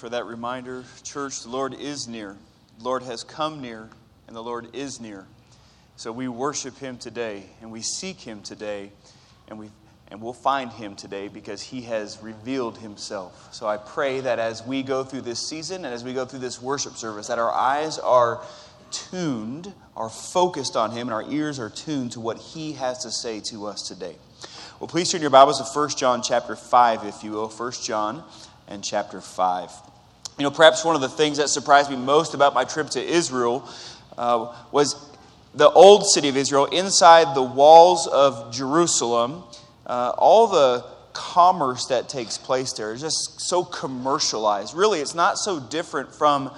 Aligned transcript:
for 0.00 0.08
that 0.08 0.24
reminder. 0.24 0.82
Church, 1.04 1.42
the 1.42 1.50
Lord 1.50 1.74
is 1.74 2.08
near. 2.08 2.34
The 2.78 2.84
Lord 2.84 3.02
has 3.02 3.22
come 3.22 3.60
near, 3.60 3.90
and 4.26 4.34
the 4.34 4.42
Lord 4.42 4.74
is 4.74 4.98
near. 4.98 5.26
So 5.96 6.10
we 6.10 6.26
worship 6.26 6.78
him 6.78 6.96
today, 6.96 7.42
and 7.60 7.70
we 7.70 7.82
seek 7.82 8.18
him 8.18 8.40
today, 8.40 8.92
and, 9.48 9.58
we, 9.58 9.68
and 10.10 10.22
we'll 10.22 10.32
find 10.32 10.72
him 10.72 10.96
today 10.96 11.28
because 11.28 11.60
he 11.60 11.82
has 11.82 12.18
revealed 12.22 12.78
himself. 12.78 13.52
So 13.52 13.66
I 13.66 13.76
pray 13.76 14.20
that 14.20 14.38
as 14.38 14.64
we 14.64 14.82
go 14.82 15.04
through 15.04 15.20
this 15.20 15.46
season 15.46 15.84
and 15.84 15.92
as 15.92 16.02
we 16.02 16.14
go 16.14 16.24
through 16.24 16.38
this 16.38 16.62
worship 16.62 16.94
service, 16.94 17.26
that 17.26 17.38
our 17.38 17.52
eyes 17.52 17.98
are 17.98 18.40
tuned, 18.90 19.70
are 19.98 20.08
focused 20.08 20.76
on 20.76 20.92
him, 20.92 21.08
and 21.08 21.12
our 21.12 21.30
ears 21.30 21.60
are 21.60 21.68
tuned 21.68 22.12
to 22.12 22.20
what 22.20 22.38
he 22.38 22.72
has 22.72 23.00
to 23.00 23.10
say 23.10 23.38
to 23.40 23.66
us 23.66 23.86
today. 23.86 24.16
Well, 24.80 24.88
please 24.88 25.12
turn 25.12 25.20
your 25.20 25.28
Bibles 25.28 25.58
to 25.58 25.78
1 25.78 25.90
John 25.90 26.22
chapter 26.22 26.56
5, 26.56 27.04
if 27.04 27.22
you 27.22 27.32
will. 27.32 27.50
1 27.50 27.72
John 27.84 28.24
and 28.66 28.82
chapter 28.82 29.20
5. 29.20 29.89
You 30.40 30.44
know, 30.44 30.50
perhaps 30.50 30.86
one 30.86 30.94
of 30.94 31.02
the 31.02 31.08
things 31.10 31.36
that 31.36 31.50
surprised 31.50 31.90
me 31.90 31.96
most 31.96 32.32
about 32.32 32.54
my 32.54 32.64
trip 32.64 32.88
to 32.92 33.04
Israel 33.04 33.68
uh, 34.16 34.56
was 34.72 34.94
the 35.54 35.68
old 35.68 36.06
city 36.06 36.30
of 36.30 36.36
Israel, 36.38 36.64
inside 36.64 37.36
the 37.36 37.42
walls 37.42 38.06
of 38.06 38.50
Jerusalem, 38.50 39.44
uh, 39.86 40.14
all 40.16 40.46
the 40.46 40.86
commerce 41.12 41.88
that 41.88 42.08
takes 42.08 42.38
place 42.38 42.72
there 42.72 42.94
is 42.94 43.02
just 43.02 43.42
so 43.42 43.62
commercialized. 43.62 44.72
Really, 44.72 45.00
it's 45.00 45.14
not 45.14 45.36
so 45.36 45.60
different 45.60 46.14
from 46.14 46.50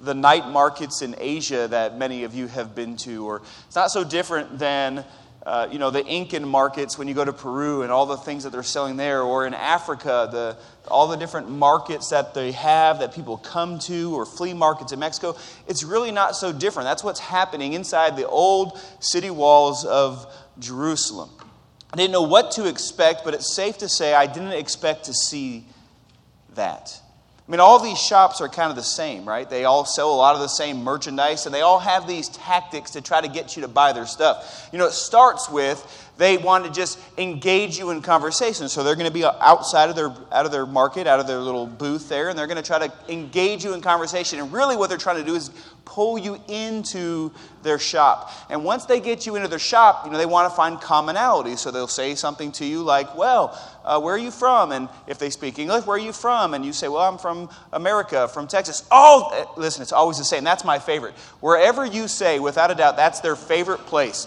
the 0.00 0.12
night 0.12 0.46
markets 0.46 1.00
in 1.00 1.14
Asia 1.16 1.66
that 1.68 1.96
many 1.96 2.24
of 2.24 2.34
you 2.34 2.46
have 2.46 2.74
been 2.74 2.98
to, 2.98 3.26
or 3.26 3.40
it's 3.66 3.76
not 3.76 3.90
so 3.90 4.04
different 4.04 4.58
than 4.58 5.02
uh, 5.46 5.68
you 5.72 5.78
know, 5.78 5.90
the 5.90 6.04
Incan 6.04 6.46
markets 6.46 6.98
when 6.98 7.08
you 7.08 7.14
go 7.14 7.24
to 7.24 7.32
Peru 7.32 7.82
and 7.82 7.90
all 7.90 8.04
the 8.04 8.16
things 8.16 8.44
that 8.44 8.50
they're 8.50 8.62
selling 8.62 8.96
there, 8.96 9.22
or 9.22 9.46
in 9.46 9.54
Africa, 9.54 10.28
the, 10.30 10.56
all 10.88 11.08
the 11.08 11.16
different 11.16 11.48
markets 11.48 12.10
that 12.10 12.34
they 12.34 12.52
have 12.52 12.98
that 12.98 13.14
people 13.14 13.38
come 13.38 13.78
to, 13.80 14.14
or 14.14 14.26
flea 14.26 14.52
markets 14.52 14.92
in 14.92 14.98
Mexico. 14.98 15.36
It's 15.66 15.82
really 15.82 16.10
not 16.12 16.36
so 16.36 16.52
different. 16.52 16.86
That's 16.86 17.02
what's 17.02 17.20
happening 17.20 17.72
inside 17.72 18.16
the 18.16 18.28
old 18.28 18.78
city 19.00 19.30
walls 19.30 19.84
of 19.86 20.30
Jerusalem. 20.58 21.30
I 21.92 21.96
didn't 21.96 22.12
know 22.12 22.22
what 22.22 22.52
to 22.52 22.68
expect, 22.68 23.24
but 23.24 23.34
it's 23.34 23.54
safe 23.54 23.78
to 23.78 23.88
say 23.88 24.14
I 24.14 24.26
didn't 24.26 24.52
expect 24.52 25.04
to 25.06 25.14
see 25.14 25.64
that. 26.54 27.00
I 27.50 27.52
mean, 27.52 27.58
all 27.58 27.80
these 27.80 27.98
shops 27.98 28.40
are 28.40 28.48
kind 28.48 28.70
of 28.70 28.76
the 28.76 28.84
same, 28.84 29.28
right? 29.28 29.50
They 29.50 29.64
all 29.64 29.84
sell 29.84 30.14
a 30.14 30.14
lot 30.14 30.36
of 30.36 30.40
the 30.40 30.46
same 30.46 30.84
merchandise, 30.84 31.46
and 31.46 31.52
they 31.52 31.62
all 31.62 31.80
have 31.80 32.06
these 32.06 32.28
tactics 32.28 32.92
to 32.92 33.00
try 33.00 33.20
to 33.20 33.26
get 33.26 33.56
you 33.56 33.62
to 33.62 33.68
buy 33.68 33.92
their 33.92 34.06
stuff. 34.06 34.68
You 34.72 34.78
know, 34.78 34.86
it 34.86 34.92
starts 34.92 35.50
with 35.50 36.09
they 36.20 36.36
want 36.36 36.66
to 36.66 36.70
just 36.70 36.98
engage 37.16 37.78
you 37.78 37.88
in 37.90 38.02
conversation. 38.02 38.68
So 38.68 38.84
they're 38.84 38.94
going 38.94 39.06
to 39.06 39.12
be 39.12 39.24
outside 39.24 39.88
of 39.88 39.96
their 39.96 40.14
out 40.30 40.44
of 40.44 40.52
their 40.52 40.66
market, 40.66 41.06
out 41.06 41.18
of 41.18 41.26
their 41.26 41.38
little 41.38 41.66
booth 41.66 42.10
there, 42.10 42.28
and 42.28 42.38
they're 42.38 42.46
going 42.46 42.58
to 42.58 42.62
try 42.62 42.86
to 42.86 42.92
engage 43.08 43.64
you 43.64 43.72
in 43.72 43.80
conversation. 43.80 44.38
And 44.38 44.52
really, 44.52 44.76
what 44.76 44.90
they're 44.90 44.98
trying 44.98 45.16
to 45.16 45.24
do 45.24 45.34
is 45.34 45.50
pull 45.86 46.18
you 46.18 46.38
into 46.46 47.32
their 47.62 47.78
shop. 47.78 48.30
And 48.50 48.64
once 48.64 48.84
they 48.84 49.00
get 49.00 49.24
you 49.24 49.36
into 49.36 49.48
their 49.48 49.58
shop, 49.58 50.04
you 50.04 50.12
know 50.12 50.18
they 50.18 50.26
want 50.26 50.50
to 50.50 50.54
find 50.54 50.78
commonality. 50.78 51.56
So 51.56 51.70
they'll 51.70 51.88
say 51.88 52.14
something 52.14 52.52
to 52.52 52.66
you 52.66 52.82
like, 52.82 53.16
"Well, 53.16 53.58
uh, 53.82 53.98
where 53.98 54.14
are 54.14 54.18
you 54.18 54.30
from?" 54.30 54.72
And 54.72 54.90
if 55.06 55.18
they 55.18 55.30
speak 55.30 55.58
English, 55.58 55.86
"Where 55.86 55.96
are 55.96 55.98
you 55.98 56.12
from?" 56.12 56.52
And 56.52 56.66
you 56.66 56.74
say, 56.74 56.88
"Well, 56.88 57.00
I'm 57.00 57.16
from 57.16 57.48
America, 57.72 58.28
from 58.28 58.46
Texas." 58.46 58.82
Oh, 58.90 59.54
listen, 59.56 59.80
it's 59.80 59.92
always 59.92 60.18
the 60.18 60.24
same. 60.24 60.44
That's 60.44 60.66
my 60.66 60.78
favorite. 60.78 61.14
Wherever 61.40 61.86
you 61.86 62.08
say, 62.08 62.40
without 62.40 62.70
a 62.70 62.74
doubt, 62.74 62.98
that's 62.98 63.20
their 63.20 63.36
favorite 63.36 63.86
place. 63.86 64.26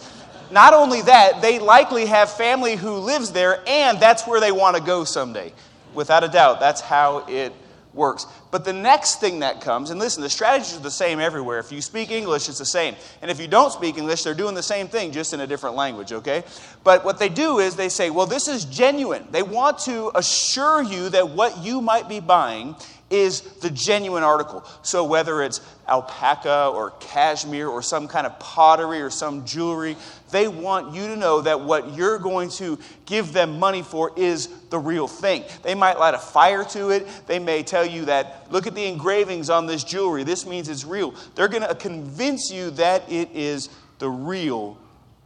Not 0.54 0.76
only 0.76 1.02
that, 1.02 1.42
they 1.42 1.58
likely 1.58 2.06
have 2.06 2.32
family 2.32 2.76
who 2.76 2.98
lives 2.98 3.32
there, 3.32 3.64
and 3.68 4.00
that's 4.00 4.28
where 4.28 4.40
they 4.40 4.52
want 4.52 4.78
to 4.78 4.84
go 4.84 5.04
someday. 5.04 5.52
Without 5.96 6.24
a 6.24 6.28
doubt, 6.28 6.60
that's 6.60 6.80
how 6.80 7.26
it 7.28 7.54
works. 7.96 8.28
But 8.52 8.64
the 8.64 8.74
next 8.74 9.20
thing 9.20 9.40
that 9.40 9.62
comes, 9.62 9.90
and 9.90 10.00
listen, 10.00 10.22
the 10.22 10.30
strategies 10.30 10.78
are 10.78 10.82
the 10.82 10.92
same 10.92 11.20
everywhere. 11.20 11.58
If 11.58 11.72
you 11.72 11.82
speak 11.82 12.12
English, 12.12 12.50
it's 12.50 12.60
the 12.60 12.66
same. 12.66 12.96
And 13.24 13.32
if 13.32 13.40
you 13.40 13.48
don't 13.48 13.72
speak 13.72 13.98
English, 13.98 14.22
they're 14.22 14.36
doing 14.36 14.54
the 14.54 14.62
same 14.62 14.88
thing, 14.88 15.12
just 15.12 15.34
in 15.34 15.40
a 15.40 15.48
different 15.48 15.76
language, 15.76 16.12
okay? 16.12 16.44
But 16.84 17.04
what 17.04 17.18
they 17.18 17.30
do 17.30 17.58
is 17.58 17.76
they 17.76 17.90
say, 17.90 18.12
well, 18.12 18.28
this 18.28 18.48
is 18.48 18.66
genuine. 18.66 19.26
They 19.32 19.42
want 19.42 19.80
to 19.80 20.12
assure 20.14 20.84
you 20.84 21.10
that 21.10 21.30
what 21.30 21.64
you 21.64 21.82
might 21.82 22.08
be 22.08 22.20
buying 22.20 22.76
is 23.14 23.42
the 23.42 23.70
genuine 23.70 24.24
article. 24.24 24.66
So 24.82 25.04
whether 25.04 25.44
it's 25.44 25.62
alpaca 25.88 26.72
or 26.74 26.92
cashmere 27.00 27.68
or 27.68 27.84
some 27.84 28.08
kind 28.08 28.26
of 28.26 28.40
pottery 28.40 29.02
or 29.02 29.12
some 29.12 29.46
jewelry, 29.46 29.96
they 30.32 30.48
want 30.48 30.96
you 30.96 31.08
to 31.08 31.16
know 31.16 31.42
that 31.42 31.62
what 31.62 31.94
you're 31.94 32.18
going 32.18 32.50
to 32.52 32.80
give 33.06 33.32
them 33.32 33.60
money 33.60 33.84
for 33.84 34.12
is 34.18 34.48
the 34.72 34.80
real 34.80 35.08
thing. 35.08 35.44
They 35.62 35.76
might 35.76 36.00
light 36.00 36.16
a 36.16 36.20
fire 36.20 36.64
to 36.66 36.90
it. 36.90 37.08
They 37.28 37.38
may 37.38 37.62
tell 37.62 37.86
you 37.86 38.06
that, 38.06 38.52
look 38.52 38.66
at 38.66 38.74
the 38.74 38.86
engravings 38.86 39.52
on 39.52 39.68
this 39.68 39.84
jewelry. 39.84 40.24
This 40.24 40.48
means 40.48 40.68
it's 40.68 40.84
real. 40.84 41.14
They're 41.36 41.48
going 41.48 41.68
to 41.68 41.76
convince 41.76 42.52
you 42.52 42.72
that 42.72 43.10
it 43.12 43.30
is 43.34 43.70
the 44.00 44.10
real 44.10 44.80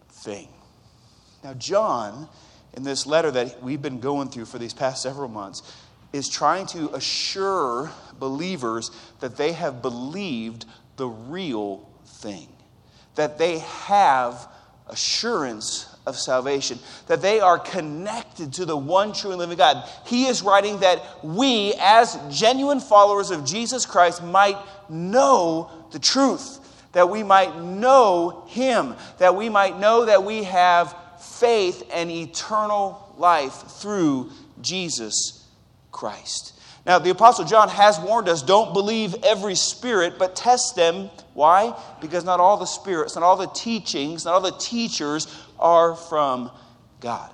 thing. 0.10 0.50
Now, 1.42 1.54
John, 1.54 2.28
in 2.76 2.84
this 2.84 3.08
letter 3.08 3.32
that 3.32 3.64
we've 3.64 3.82
been 3.82 4.02
going 4.02 4.28
through 4.30 4.46
for 4.46 4.60
these 4.60 4.74
past 4.74 5.02
several 5.02 5.30
months, 5.30 5.64
is 6.18 6.28
trying 6.28 6.66
to 6.66 6.94
assure 6.96 7.92
believers 8.20 8.92
that 9.20 9.38
they 9.38 9.54
have 9.54 9.82
believed 9.82 10.66
the 10.98 11.08
real 11.08 11.88
thing, 12.06 12.48
that 13.16 13.38
they 13.38 13.60
have 13.60 14.48
assurance 14.88 15.96
of 16.06 16.18
salvation, 16.18 16.80
that 17.08 17.22
they 17.22 17.40
are 17.40 17.60
connected 17.60 18.54
to 18.54 18.66
the 18.66 18.76
one 18.76 19.14
true 19.14 19.32
and 19.32 19.40
living 19.40 19.58
God. 19.58 19.88
He 20.06 20.26
is 20.26 20.42
writing 20.42 20.80
that 20.80 21.04
we, 21.24 21.74
as 21.80 22.18
genuine 22.30 22.80
followers 22.80 23.30
of 23.30 23.46
Jesus 23.46 23.86
Christ, 23.86 24.24
might 24.24 24.58
know 24.90 25.70
the 25.92 26.00
truth, 26.00 26.60
that 26.94 27.10
we 27.10 27.24
might 27.24 27.62
know 27.62 28.46
Him, 28.48 28.96
that 29.20 29.36
we 29.36 29.50
might 29.50 29.80
know 29.80 30.06
that 30.06 30.24
we 30.24 30.44
have 30.44 30.96
faith 31.20 31.84
and 31.94 32.10
eternal 32.10 33.14
life 33.18 33.54
through 33.54 34.32
Jesus 34.62 35.37
Christ. 35.98 36.54
Now, 36.86 37.00
the 37.00 37.10
Apostle 37.10 37.44
John 37.44 37.70
has 37.70 38.00
warned 38.00 38.30
us 38.30 38.44
don't 38.44 38.72
believe 38.72 39.16
every 39.24 39.56
spirit, 39.56 40.20
but 40.20 40.36
test 40.36 40.76
them. 40.76 41.10
Why? 41.34 41.76
Because 42.00 42.24
not 42.24 42.40
all 42.40 42.58
the 42.58 42.68
spirits, 42.68 43.16
not 43.16 43.24
all 43.24 43.36
the 43.36 43.48
teachings, 43.48 44.24
not 44.24 44.36
all 44.36 44.42
the 44.42 44.58
teachers 44.60 45.28
are 45.58 45.96
from 45.96 46.52
God. 47.00 47.32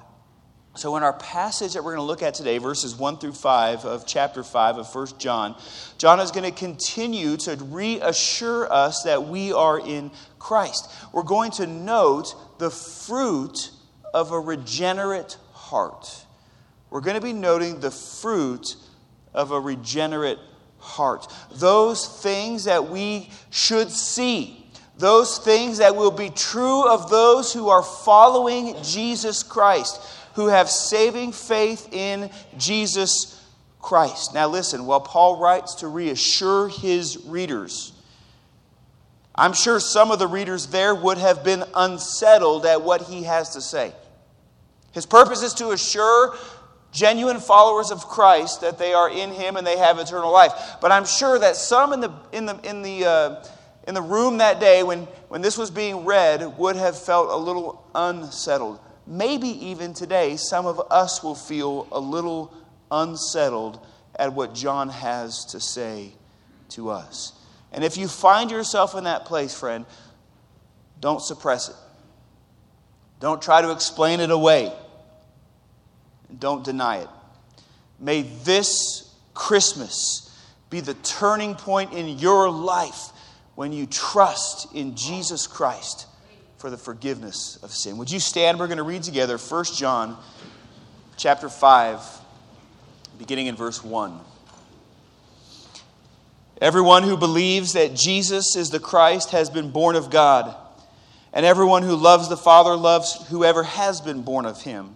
So, 0.75 0.95
in 0.95 1.03
our 1.03 1.13
passage 1.13 1.73
that 1.73 1.83
we're 1.83 1.95
going 1.95 2.05
to 2.05 2.07
look 2.07 2.23
at 2.23 2.35
today, 2.35 2.57
verses 2.57 2.95
1 2.95 3.17
through 3.17 3.33
5 3.33 3.83
of 3.83 4.07
chapter 4.07 4.43
5 4.43 4.77
of 4.77 4.95
1 4.95 5.07
John, 5.19 5.55
John 5.97 6.21
is 6.21 6.31
going 6.31 6.51
to 6.51 6.57
continue 6.57 7.35
to 7.37 7.57
reassure 7.65 8.71
us 8.71 9.03
that 9.03 9.27
we 9.27 9.51
are 9.51 9.77
in 9.77 10.09
Christ. 10.39 10.89
We're 11.11 11.23
going 11.23 11.51
to 11.51 11.67
note 11.67 12.33
the 12.59 12.71
fruit 12.71 13.71
of 14.13 14.31
a 14.31 14.39
regenerate 14.39 15.37
heart. 15.51 16.25
We're 16.93 17.01
going 17.01 17.19
to 17.19 17.21
be 17.21 17.33
noting 17.33 17.79
the 17.79 17.89
fruit 17.89 18.75
of 19.33 19.49
a 19.49 19.59
regenerate 19.59 20.37
heart. 20.77 21.25
Those 21.55 22.07
things 22.21 22.65
that 22.65 22.87
we 22.87 23.31
should 23.49 23.89
see, 23.89 24.63
those 24.99 25.39
things 25.39 25.79
that 25.79 25.95
will 25.95 26.11
be 26.11 26.29
true 26.29 26.87
of 26.87 27.09
those 27.09 27.51
who 27.51 27.69
are 27.69 27.81
following 27.81 28.75
Jesus 28.83 29.41
Christ, 29.41 29.99
who 30.35 30.49
have 30.49 30.69
saving 30.69 31.31
faith 31.31 31.91
in 31.91 32.29
Jesus 32.59 33.43
Christ. 33.81 34.35
Now, 34.35 34.47
listen, 34.47 34.85
while 34.85 35.01
Paul 35.01 35.39
writes 35.39 35.73
to 35.77 35.87
reassure 35.87 36.67
his 36.67 37.17
readers, 37.25 37.91
I'm 39.33 39.53
sure 39.53 39.79
some 39.79 40.11
of 40.11 40.19
the 40.19 40.27
readers 40.27 40.67
there 40.67 40.93
would 40.93 41.17
have 41.17 41.43
been 41.43 41.63
unsettled 41.73 42.67
at 42.67 42.83
what 42.83 43.01
he 43.01 43.23
has 43.23 43.55
to 43.55 43.61
say. 43.61 43.93
His 44.91 45.07
purpose 45.07 45.41
is 45.41 45.55
to 45.55 45.71
assure 45.71 46.35
genuine 46.93 47.39
followers 47.39 47.91
of 47.91 48.07
Christ 48.07 48.61
that 48.61 48.77
they 48.77 48.93
are 48.93 49.09
in 49.09 49.31
Him 49.31 49.57
and 49.57 49.67
they 49.67 49.77
have 49.77 49.99
eternal 49.99 50.31
life. 50.31 50.53
But 50.79 50.91
I'm 50.91 51.05
sure 51.05 51.37
that 51.39 51.57
some 51.57 51.91
in 51.91 51.99
the, 51.99 52.13
in 52.31 52.45
the, 52.45 52.59
in 52.63 52.81
the, 52.81 53.05
uh, 53.05 53.45
in 53.87 53.95
the 53.95 54.01
room 54.01 54.37
that 54.37 54.59
day 54.59 54.83
when, 54.83 55.01
when 55.27 55.41
this 55.41 55.57
was 55.57 55.71
being 55.71 56.05
read 56.05 56.57
would 56.57 56.75
have 56.75 56.97
felt 56.97 57.29
a 57.29 57.35
little 57.35 57.85
unsettled. 57.93 58.79
Maybe 59.05 59.49
even 59.67 59.93
today, 59.93 60.37
some 60.37 60.65
of 60.65 60.81
us 60.89 61.21
will 61.23 61.35
feel 61.35 61.87
a 61.91 61.99
little 61.99 62.53
unsettled 62.89 63.85
at 64.15 64.31
what 64.31 64.53
John 64.53 64.87
has 64.89 65.45
to 65.45 65.59
say 65.59 66.13
to 66.69 66.91
us. 66.91 67.33
And 67.73 67.83
if 67.83 67.97
you 67.97 68.07
find 68.07 68.51
yourself 68.51 68.95
in 68.95 69.05
that 69.05 69.25
place, 69.25 69.57
friend, 69.57 69.85
don't 71.01 71.21
suppress 71.21 71.69
it. 71.69 71.75
Don't 73.19 73.41
try 73.41 73.61
to 73.61 73.71
explain 73.71 74.19
it 74.19 74.29
away. 74.29 74.71
Don't 76.39 76.63
deny 76.63 76.97
it. 76.97 77.09
May 77.99 78.23
this 78.43 79.13
Christmas 79.33 80.29
be 80.69 80.79
the 80.79 80.95
turning 80.95 81.55
point 81.55 81.93
in 81.93 82.19
your 82.19 82.49
life 82.49 83.09
when 83.55 83.71
you 83.71 83.85
trust 83.85 84.73
in 84.73 84.95
Jesus 84.95 85.47
Christ 85.47 86.07
for 86.57 86.69
the 86.69 86.77
forgiveness 86.77 87.59
of 87.61 87.71
sin. 87.71 87.97
Would 87.97 88.11
you 88.11 88.19
stand? 88.19 88.59
We're 88.59 88.67
going 88.67 88.77
to 88.77 88.83
read 88.83 89.03
together 89.03 89.37
1 89.37 89.65
John 89.75 90.17
chapter 91.17 91.49
5 91.49 91.99
beginning 93.17 93.47
in 93.47 93.55
verse 93.55 93.83
1. 93.83 94.19
Everyone 96.61 97.03
who 97.03 97.17
believes 97.17 97.73
that 97.73 97.93
Jesus 97.93 98.55
is 98.55 98.69
the 98.69 98.79
Christ 98.79 99.31
has 99.31 99.49
been 99.49 99.71
born 99.71 99.95
of 99.95 100.09
God, 100.09 100.55
and 101.33 101.45
everyone 101.45 101.83
who 101.83 101.95
loves 101.95 102.29
the 102.29 102.37
Father 102.37 102.75
loves 102.75 103.27
whoever 103.27 103.63
has 103.63 104.01
been 104.01 104.21
born 104.21 104.45
of 104.45 104.61
him. 104.61 104.95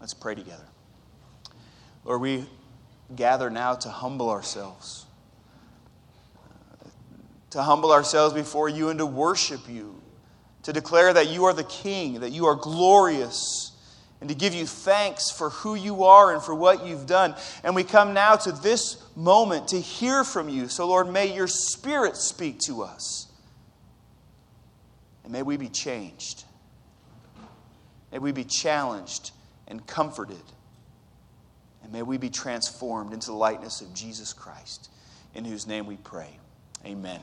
Let's 0.00 0.14
pray 0.14 0.34
together. 0.34 0.64
Lord, 2.04 2.20
we 2.20 2.46
gather 3.14 3.50
now 3.50 3.74
to 3.74 3.88
humble 3.88 4.30
ourselves, 4.30 5.06
to 7.50 7.62
humble 7.62 7.92
ourselves 7.92 8.34
before 8.34 8.68
you 8.68 8.90
and 8.90 8.98
to 8.98 9.06
worship 9.06 9.68
you, 9.68 10.00
to 10.62 10.72
declare 10.72 11.12
that 11.12 11.28
you 11.28 11.44
are 11.44 11.52
the 11.52 11.64
King, 11.64 12.20
that 12.20 12.30
you 12.30 12.46
are 12.46 12.54
glorious 12.54 13.72
and 14.20 14.28
to 14.28 14.34
give 14.34 14.52
you 14.52 14.66
thanks 14.66 15.30
for 15.30 15.50
who 15.50 15.74
you 15.74 16.04
are 16.04 16.32
and 16.32 16.42
for 16.42 16.54
what 16.54 16.84
you've 16.84 17.06
done. 17.06 17.34
And 17.62 17.74
we 17.74 17.84
come 17.84 18.14
now 18.14 18.34
to 18.36 18.52
this 18.52 19.02
moment 19.14 19.68
to 19.68 19.80
hear 19.80 20.24
from 20.24 20.48
you. 20.48 20.68
So, 20.68 20.88
Lord, 20.88 21.08
may 21.08 21.34
your 21.34 21.46
Spirit 21.46 22.16
speak 22.16 22.58
to 22.60 22.82
us. 22.82 23.28
And 25.22 25.32
may 25.32 25.42
we 25.42 25.56
be 25.56 25.68
changed. 25.68 26.44
May 28.10 28.18
we 28.18 28.32
be 28.32 28.44
challenged 28.44 29.30
and 29.68 29.86
comforted. 29.86 30.42
And 31.82 31.92
may 31.92 32.02
we 32.02 32.18
be 32.18 32.30
transformed 32.30 33.12
into 33.12 33.28
the 33.28 33.36
likeness 33.36 33.80
of 33.80 33.94
Jesus 33.94 34.32
Christ, 34.32 34.90
in 35.34 35.44
whose 35.44 35.66
name 35.66 35.86
we 35.86 35.96
pray. 35.96 36.30
Amen. 36.84 37.20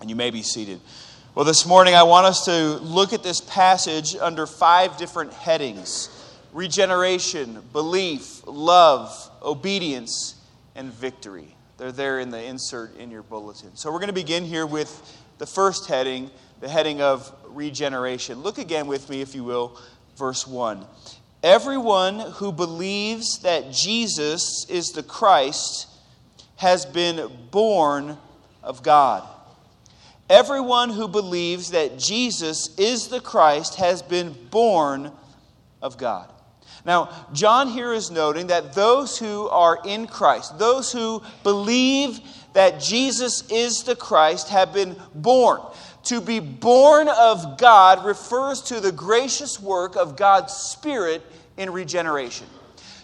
And 0.00 0.10
you 0.10 0.16
may 0.16 0.30
be 0.30 0.42
seated. 0.42 0.80
Well, 1.34 1.44
this 1.44 1.66
morning 1.66 1.94
I 1.94 2.02
want 2.02 2.26
us 2.26 2.46
to 2.46 2.76
look 2.78 3.12
at 3.12 3.22
this 3.22 3.40
passage 3.40 4.16
under 4.16 4.46
five 4.46 4.96
different 4.96 5.32
headings 5.32 6.10
regeneration, 6.52 7.62
belief, 7.74 8.40
love, 8.46 9.30
obedience, 9.42 10.36
and 10.74 10.90
victory. 10.90 11.54
They're 11.76 11.92
there 11.92 12.18
in 12.18 12.30
the 12.30 12.42
insert 12.42 12.96
in 12.96 13.10
your 13.10 13.22
bulletin. 13.22 13.76
So 13.76 13.92
we're 13.92 13.98
going 13.98 14.08
to 14.08 14.14
begin 14.14 14.44
here 14.44 14.64
with 14.64 15.22
the 15.36 15.46
first 15.46 15.86
heading, 15.86 16.30
the 16.60 16.68
heading 16.70 17.02
of 17.02 17.30
regeneration. 17.48 18.42
Look 18.42 18.56
again 18.56 18.86
with 18.86 19.10
me, 19.10 19.20
if 19.20 19.34
you 19.34 19.44
will, 19.44 19.78
verse 20.16 20.46
1. 20.46 20.86
Everyone 21.46 22.18
who 22.18 22.50
believes 22.50 23.38
that 23.42 23.70
Jesus 23.70 24.68
is 24.68 24.90
the 24.90 25.04
Christ 25.04 25.86
has 26.56 26.84
been 26.84 27.30
born 27.52 28.18
of 28.64 28.82
God. 28.82 29.22
Everyone 30.28 30.90
who 30.90 31.06
believes 31.06 31.70
that 31.70 32.00
Jesus 32.00 32.76
is 32.76 33.06
the 33.06 33.20
Christ 33.20 33.76
has 33.76 34.02
been 34.02 34.34
born 34.50 35.12
of 35.80 35.96
God. 35.96 36.32
Now, 36.84 37.10
John 37.32 37.68
here 37.68 37.92
is 37.92 38.10
noting 38.10 38.48
that 38.48 38.72
those 38.72 39.16
who 39.16 39.48
are 39.48 39.78
in 39.84 40.08
Christ, 40.08 40.58
those 40.58 40.90
who 40.90 41.22
believe 41.44 42.18
that 42.54 42.80
Jesus 42.80 43.48
is 43.52 43.84
the 43.84 43.94
Christ, 43.94 44.48
have 44.48 44.72
been 44.72 44.96
born. 45.14 45.60
To 46.06 46.20
be 46.20 46.38
born 46.38 47.08
of 47.08 47.58
God 47.58 48.04
refers 48.04 48.62
to 48.62 48.78
the 48.78 48.92
gracious 48.92 49.60
work 49.60 49.96
of 49.96 50.16
God's 50.16 50.52
Spirit 50.52 51.20
in 51.56 51.72
regeneration. 51.72 52.46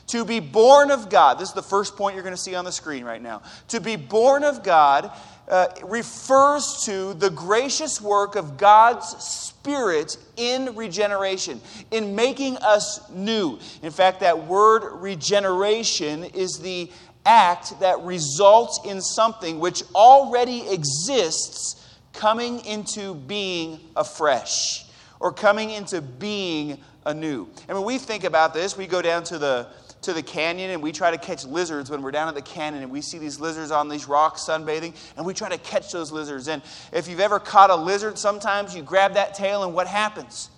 To 0.08 0.24
be 0.24 0.38
born 0.38 0.92
of 0.92 1.10
God, 1.10 1.40
this 1.40 1.48
is 1.48 1.54
the 1.54 1.62
first 1.62 1.96
point 1.96 2.14
you're 2.14 2.22
going 2.22 2.34
to 2.34 2.40
see 2.40 2.54
on 2.54 2.64
the 2.64 2.70
screen 2.70 3.04
right 3.04 3.20
now. 3.20 3.42
To 3.68 3.80
be 3.80 3.96
born 3.96 4.44
of 4.44 4.62
God 4.62 5.10
uh, 5.48 5.66
refers 5.82 6.84
to 6.84 7.14
the 7.14 7.30
gracious 7.30 8.00
work 8.00 8.36
of 8.36 8.56
God's 8.56 9.08
Spirit 9.08 10.16
in 10.36 10.76
regeneration, 10.76 11.60
in 11.90 12.14
making 12.14 12.56
us 12.58 13.10
new. 13.10 13.58
In 13.82 13.90
fact, 13.90 14.20
that 14.20 14.46
word 14.46 15.00
regeneration 15.00 16.22
is 16.22 16.60
the 16.60 16.88
act 17.26 17.80
that 17.80 18.00
results 18.02 18.78
in 18.86 19.00
something 19.00 19.58
which 19.58 19.82
already 19.92 20.68
exists 20.68 21.81
coming 22.12 22.64
into 22.64 23.14
being 23.14 23.80
afresh 23.96 24.86
or 25.20 25.32
coming 25.32 25.70
into 25.70 26.00
being 26.00 26.78
anew. 27.06 27.48
And 27.68 27.76
when 27.76 27.86
we 27.86 27.98
think 27.98 28.24
about 28.24 28.54
this, 28.54 28.76
we 28.76 28.86
go 28.86 29.02
down 29.02 29.24
to 29.24 29.38
the 29.38 29.68
to 30.02 30.12
the 30.12 30.22
canyon 30.22 30.70
and 30.70 30.82
we 30.82 30.90
try 30.90 31.10
to 31.12 31.18
catch 31.18 31.44
lizards 31.44 31.88
when 31.88 32.02
we're 32.02 32.10
down 32.10 32.28
at 32.28 32.34
the 32.34 32.42
canyon 32.42 32.82
and 32.82 32.90
we 32.90 33.00
see 33.00 33.18
these 33.18 33.38
lizards 33.38 33.70
on 33.70 33.88
these 33.88 34.08
rocks 34.08 34.42
sunbathing 34.42 34.94
and 35.16 35.24
we 35.24 35.32
try 35.32 35.48
to 35.48 35.58
catch 35.58 35.92
those 35.92 36.10
lizards. 36.10 36.48
And 36.48 36.60
if 36.92 37.08
you've 37.08 37.20
ever 37.20 37.38
caught 37.38 37.70
a 37.70 37.76
lizard, 37.76 38.18
sometimes 38.18 38.74
you 38.74 38.82
grab 38.82 39.14
that 39.14 39.34
tail 39.34 39.62
and 39.62 39.74
what 39.74 39.86
happens? 39.86 40.50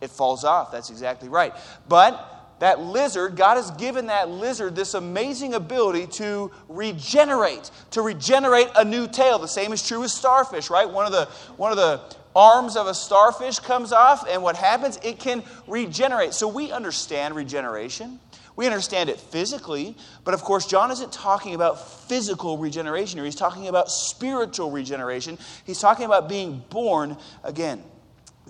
It 0.00 0.10
falls 0.10 0.42
off. 0.42 0.72
That's 0.72 0.88
exactly 0.90 1.28
right. 1.28 1.54
But 1.86 2.41
that 2.62 2.78
lizard, 2.78 3.34
God 3.34 3.56
has 3.56 3.72
given 3.72 4.06
that 4.06 4.30
lizard 4.30 4.76
this 4.76 4.94
amazing 4.94 5.54
ability 5.54 6.06
to 6.18 6.52
regenerate, 6.68 7.72
to 7.90 8.02
regenerate 8.02 8.68
a 8.76 8.84
new 8.84 9.08
tail. 9.08 9.40
The 9.40 9.48
same 9.48 9.72
is 9.72 9.84
true 9.84 9.98
with 9.98 10.12
starfish, 10.12 10.70
right? 10.70 10.88
One 10.88 11.04
of 11.04 11.10
the 11.10 11.24
one 11.56 11.72
of 11.72 11.76
the 11.76 12.00
arms 12.36 12.76
of 12.76 12.86
a 12.86 12.94
starfish 12.94 13.58
comes 13.58 13.92
off, 13.92 14.24
and 14.30 14.44
what 14.44 14.54
happens? 14.54 14.96
It 15.02 15.18
can 15.18 15.42
regenerate. 15.66 16.34
So 16.34 16.46
we 16.46 16.70
understand 16.70 17.34
regeneration. 17.34 18.20
We 18.54 18.66
understand 18.66 19.10
it 19.10 19.18
physically, 19.18 19.96
but 20.22 20.32
of 20.32 20.42
course, 20.42 20.64
John 20.64 20.92
isn't 20.92 21.12
talking 21.12 21.56
about 21.56 22.06
physical 22.08 22.58
regeneration 22.58 23.18
here. 23.18 23.24
He's 23.24 23.34
talking 23.34 23.66
about 23.66 23.90
spiritual 23.90 24.70
regeneration. 24.70 25.36
He's 25.66 25.80
talking 25.80 26.06
about 26.06 26.28
being 26.28 26.62
born 26.70 27.16
again. 27.42 27.82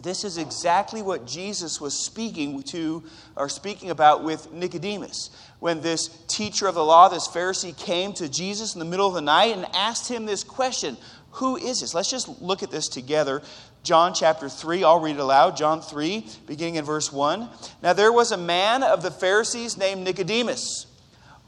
This 0.03 0.25
is 0.25 0.37
exactly 0.37 1.01
what 1.01 1.27
Jesus 1.27 1.81
was 1.81 1.95
speaking 1.95 2.63
to 2.65 3.05
or 3.37 3.49
speaking 3.49 3.91
about 3.91 4.25
with 4.25 4.53
Nicodemus. 4.53 5.31
When 5.61 5.81
this 5.81 6.09
teacher 6.27 6.67
of 6.67 6.75
the 6.75 6.85
law, 6.85 7.09
this 7.09 7.29
Pharisee, 7.29 7.77
came 7.77 8.13
to 8.15 8.29
Jesus 8.29 8.75
in 8.75 8.81
the 8.81 8.85
middle 8.85 9.07
of 9.07 9.15
the 9.15 9.21
night 9.21 9.57
and 9.57 9.65
asked 9.75 10.11
him 10.11 10.27
this 10.27 10.43
question 10.43 10.97
Who 11.33 11.57
is 11.57 11.81
this? 11.81 11.95
Let's 11.95 12.11
just 12.11 12.43
look 12.43 12.65
at 12.65 12.73
this 12.73 12.89
together. 12.89 13.43
John 13.85 14.13
chapter 14.13 14.49
3, 14.49 14.83
I'll 14.85 15.01
read 15.01 15.17
it 15.17 15.21
aloud. 15.21 15.57
John 15.57 15.81
3, 15.81 16.27
beginning 16.47 16.77
in 16.77 16.85
verse 16.85 17.13
1. 17.13 17.49
Now 17.83 17.93
there 17.93 18.13
was 18.13 18.33
a 18.33 18.37
man 18.37 18.83
of 18.83 19.03
the 19.03 19.11
Pharisees 19.11 19.77
named 19.77 20.03
Nicodemus, 20.03 20.87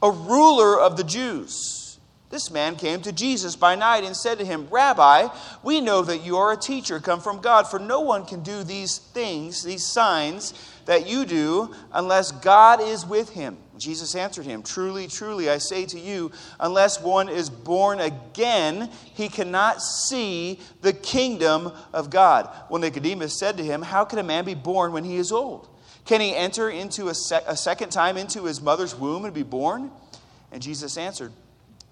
a 0.01 0.11
ruler 0.11 0.79
of 0.79 0.95
the 0.95 1.03
Jews. 1.03 1.84
This 2.31 2.49
man 2.49 2.75
came 2.75 3.01
to 3.01 3.11
Jesus 3.11 3.55
by 3.55 3.75
night 3.75 4.03
and 4.03 4.15
said 4.15 4.39
to 4.39 4.45
him, 4.45 4.67
Rabbi, 4.71 5.27
we 5.61 5.79
know 5.79 6.01
that 6.01 6.25
you 6.25 6.37
are 6.37 6.51
a 6.51 6.57
teacher 6.57 6.99
come 6.99 7.21
from 7.21 7.39
God, 7.39 7.67
for 7.67 7.77
no 7.77 8.01
one 8.01 8.25
can 8.25 8.41
do 8.41 8.63
these 8.63 8.97
things, 8.97 9.63
these 9.63 9.85
signs 9.85 10.53
that 10.85 11.07
you 11.07 11.25
do, 11.25 11.73
unless 11.93 12.31
God 12.31 12.81
is 12.81 13.05
with 13.05 13.29
him. 13.29 13.57
Jesus 13.77 14.15
answered 14.15 14.45
him, 14.45 14.63
Truly, 14.63 15.07
truly, 15.07 15.49
I 15.49 15.59
say 15.59 15.85
to 15.85 15.99
you, 15.99 16.31
unless 16.59 16.99
one 16.99 17.29
is 17.29 17.49
born 17.49 17.99
again, 17.99 18.89
he 19.13 19.29
cannot 19.29 19.81
see 19.81 20.59
the 20.81 20.93
kingdom 20.93 21.71
of 21.93 22.09
God. 22.09 22.49
Well, 22.69 22.81
Nicodemus 22.81 23.37
said 23.37 23.57
to 23.57 23.63
him, 23.63 23.81
How 23.81 24.03
can 24.03 24.17
a 24.17 24.23
man 24.23 24.45
be 24.45 24.55
born 24.55 24.93
when 24.93 25.03
he 25.03 25.17
is 25.17 25.31
old? 25.31 25.67
Can 26.05 26.21
he 26.21 26.35
enter 26.35 26.69
into 26.69 27.09
a, 27.09 27.15
sec- 27.15 27.43
a 27.47 27.57
second 27.57 27.89
time 27.89 28.17
into 28.17 28.45
his 28.45 28.61
mother's 28.61 28.95
womb 28.95 29.25
and 29.25 29.33
be 29.33 29.43
born? 29.43 29.91
And 30.51 30.61
Jesus 30.61 30.97
answered, 30.97 31.31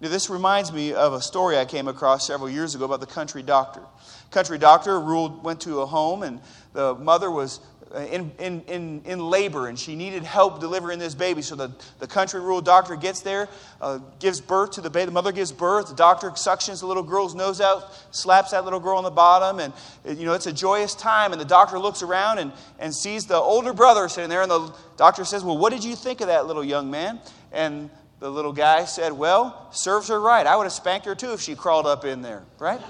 Now, 0.00 0.08
this 0.08 0.30
reminds 0.30 0.72
me 0.72 0.94
of 0.94 1.12
a 1.12 1.20
story 1.20 1.58
I 1.58 1.66
came 1.66 1.86
across 1.86 2.26
several 2.26 2.48
years 2.48 2.74
ago 2.74 2.86
about 2.86 3.00
the 3.00 3.06
country 3.06 3.42
doctor 3.42 3.82
country 4.30 4.58
doctor 4.58 5.00
ruled, 5.00 5.42
went 5.42 5.60
to 5.62 5.80
a 5.80 5.86
home, 5.86 6.22
and 6.22 6.40
the 6.72 6.94
mother 6.94 7.30
was 7.30 7.60
in, 7.94 8.30
in, 8.38 8.60
in, 8.68 9.02
in 9.04 9.18
labor 9.18 9.66
and 9.66 9.76
she 9.76 9.96
needed 9.96 10.22
help 10.22 10.60
delivering 10.60 11.00
this 11.00 11.16
baby. 11.16 11.42
So 11.42 11.56
the, 11.56 11.72
the 11.98 12.06
country 12.06 12.40
rural 12.40 12.60
doctor 12.60 12.94
gets 12.94 13.20
there, 13.20 13.48
uh, 13.80 13.98
gives 14.20 14.40
birth 14.40 14.72
to 14.72 14.80
the 14.80 14.90
baby. 14.90 15.06
The 15.06 15.12
mother 15.12 15.32
gives 15.32 15.50
birth. 15.50 15.88
The 15.88 15.96
doctor 15.96 16.30
suctions 16.30 16.80
the 16.80 16.86
little 16.86 17.02
girl's 17.02 17.34
nose 17.34 17.60
out, 17.60 17.92
slaps 18.12 18.52
that 18.52 18.62
little 18.62 18.78
girl 18.78 18.98
on 18.98 19.02
the 19.02 19.10
bottom. 19.10 19.58
And, 19.58 19.72
you 20.18 20.24
know, 20.24 20.34
it's 20.34 20.46
a 20.46 20.52
joyous 20.52 20.94
time. 20.94 21.32
And 21.32 21.40
the 21.40 21.46
doctor 21.46 21.80
looks 21.80 22.02
around 22.02 22.38
and, 22.38 22.52
and 22.78 22.94
sees 22.94 23.26
the 23.26 23.34
older 23.36 23.72
brother 23.72 24.08
sitting 24.08 24.30
there. 24.30 24.42
And 24.42 24.50
the 24.52 24.72
doctor 24.96 25.24
says, 25.24 25.42
Well, 25.42 25.58
what 25.58 25.72
did 25.72 25.82
you 25.82 25.96
think 25.96 26.20
of 26.20 26.28
that 26.28 26.46
little 26.46 26.64
young 26.64 26.92
man? 26.92 27.18
And 27.50 27.90
the 28.20 28.30
little 28.30 28.52
guy 28.52 28.84
said, 28.84 29.12
Well, 29.12 29.68
serves 29.72 30.08
her 30.08 30.20
right. 30.20 30.46
I 30.46 30.54
would 30.56 30.64
have 30.64 30.72
spanked 30.72 31.06
her 31.06 31.14
too 31.14 31.32
if 31.32 31.40
she 31.40 31.54
crawled 31.54 31.86
up 31.86 32.04
in 32.04 32.22
there, 32.22 32.42
right? 32.58 32.80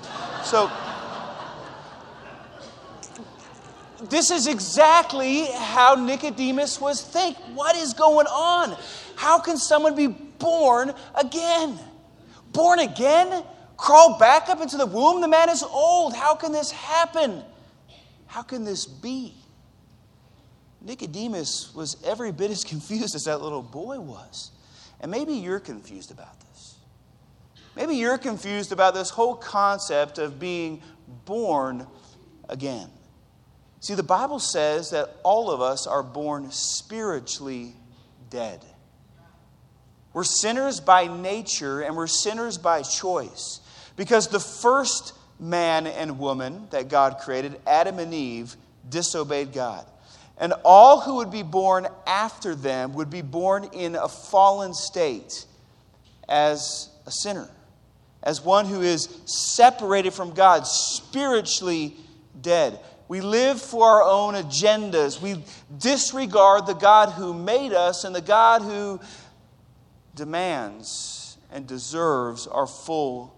So 0.44 0.70
this 4.08 4.30
is 4.30 4.46
exactly 4.46 5.46
how 5.46 5.94
Nicodemus 5.94 6.80
was 6.80 7.02
think. 7.02 7.36
What 7.54 7.76
is 7.76 7.94
going 7.94 8.26
on? 8.26 8.76
How 9.14 9.38
can 9.38 9.56
someone 9.56 9.94
be 9.94 10.08
born 10.08 10.92
again? 11.14 11.78
Born 12.52 12.80
again? 12.80 13.44
Crawl 13.76 14.18
back 14.18 14.48
up 14.48 14.60
into 14.60 14.76
the 14.76 14.86
womb? 14.86 15.20
The 15.20 15.28
man 15.28 15.48
is 15.48 15.62
old. 15.62 16.14
How 16.14 16.34
can 16.34 16.52
this 16.52 16.70
happen? 16.70 17.42
How 18.26 18.42
can 18.42 18.64
this 18.64 18.84
be? 18.84 19.34
Nicodemus 20.82 21.74
was 21.74 21.96
every 22.04 22.32
bit 22.32 22.50
as 22.50 22.64
confused 22.64 23.14
as 23.14 23.24
that 23.24 23.42
little 23.42 23.62
boy 23.62 24.00
was. 24.00 24.50
And 25.00 25.10
maybe 25.10 25.34
you're 25.34 25.60
confused 25.60 26.10
about 26.10 26.38
this. 26.40 26.76
Maybe 27.76 27.96
you're 27.96 28.18
confused 28.18 28.72
about 28.72 28.94
this 28.94 29.10
whole 29.10 29.34
concept 29.34 30.18
of 30.18 30.38
being 30.38 30.82
born 31.24 31.86
again. 32.48 32.88
See, 33.80 33.94
the 33.94 34.02
Bible 34.02 34.38
says 34.38 34.90
that 34.90 35.16
all 35.22 35.50
of 35.50 35.62
us 35.62 35.86
are 35.86 36.02
born 36.02 36.50
spiritually 36.50 37.74
dead. 38.28 38.64
We're 40.12 40.24
sinners 40.24 40.80
by 40.80 41.06
nature 41.06 41.80
and 41.80 41.96
we're 41.96 42.06
sinners 42.06 42.58
by 42.58 42.82
choice. 42.82 43.60
Because 43.96 44.28
the 44.28 44.40
first 44.40 45.14
man 45.38 45.86
and 45.86 46.18
woman 46.18 46.66
that 46.70 46.88
God 46.88 47.18
created, 47.18 47.60
Adam 47.66 47.98
and 47.98 48.12
Eve, 48.12 48.56
disobeyed 48.88 49.52
God. 49.52 49.86
And 50.40 50.54
all 50.64 51.00
who 51.00 51.16
would 51.16 51.30
be 51.30 51.42
born 51.42 51.86
after 52.06 52.54
them 52.54 52.94
would 52.94 53.10
be 53.10 53.20
born 53.20 53.64
in 53.72 53.94
a 53.94 54.08
fallen 54.08 54.72
state 54.72 55.44
as 56.28 56.88
a 57.06 57.10
sinner, 57.10 57.50
as 58.22 58.42
one 58.42 58.64
who 58.64 58.80
is 58.80 59.08
separated 59.26 60.14
from 60.14 60.32
God, 60.32 60.66
spiritually 60.66 61.94
dead. 62.40 62.80
We 63.06 63.20
live 63.20 63.60
for 63.60 63.86
our 63.86 64.02
own 64.02 64.34
agendas. 64.34 65.20
We 65.20 65.44
disregard 65.76 66.66
the 66.66 66.74
God 66.74 67.10
who 67.10 67.34
made 67.34 67.74
us 67.74 68.04
and 68.04 68.14
the 68.14 68.22
God 68.22 68.62
who 68.62 68.98
demands 70.14 71.36
and 71.52 71.66
deserves 71.66 72.46
our 72.46 72.66
full 72.66 73.36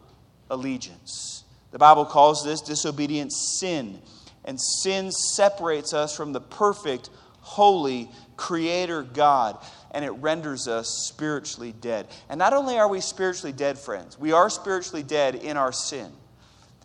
allegiance. 0.50 1.42
The 1.72 1.78
Bible 1.78 2.04
calls 2.04 2.44
this 2.44 2.60
disobedience 2.60 3.56
sin, 3.58 4.02
and 4.44 4.60
sin 4.60 5.12
separates 5.12 5.92
us 5.92 6.16
from 6.16 6.32
the 6.32 6.40
perfect, 6.40 7.10
holy, 7.40 8.10
creator 8.36 9.02
God, 9.02 9.58
and 9.90 10.04
it 10.04 10.10
renders 10.10 10.68
us 10.68 10.88
spiritually 10.88 11.72
dead. 11.72 12.08
And 12.28 12.38
not 12.38 12.52
only 12.52 12.78
are 12.78 12.88
we 12.88 13.00
spiritually 13.00 13.52
dead, 13.52 13.78
friends, 13.78 14.18
we 14.18 14.32
are 14.32 14.50
spiritually 14.50 15.02
dead 15.02 15.34
in 15.34 15.56
our 15.56 15.72
sin. 15.72 16.10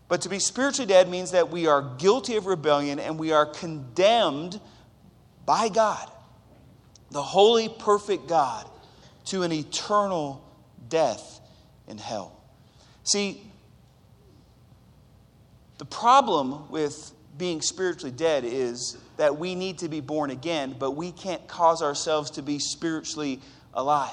But 0.08 0.22
to 0.22 0.30
be 0.30 0.40
spiritually 0.40 0.88
dead 0.88 1.10
means 1.10 1.32
that 1.32 1.50
we 1.50 1.68
are 1.68 1.82
guilty 1.98 2.38
of 2.38 2.46
rebellion 2.46 3.00
and 3.00 3.18
we 3.18 3.32
are 3.32 3.46
condemned 3.46 4.60
by 5.46 5.70
God, 5.70 6.10
the 7.12 7.24
holy, 7.24 7.70
perfect 7.70 8.28
God, 8.28 8.70
to 9.26 9.44
an 9.44 9.52
eternal 9.52 10.44
death 10.90 11.42
in 11.88 11.98
hell. 11.98 12.40
See, 13.04 13.42
the 15.78 15.86
problem 15.86 16.70
with 16.70 17.12
being 17.38 17.62
spiritually 17.62 18.12
dead 18.16 18.44
is 18.44 18.98
that 19.18 19.38
we 19.38 19.56
need 19.56 19.80
to 19.80 19.90
be 19.90 20.00
born 20.00 20.30
again, 20.30 20.76
but 20.78 20.92
we 20.92 21.12
can't 21.12 21.48
cause 21.48 21.82
ourselves 21.82 22.32
to 22.32 22.42
be 22.42 22.60
spiritually 22.60 23.40
alive. 23.74 24.12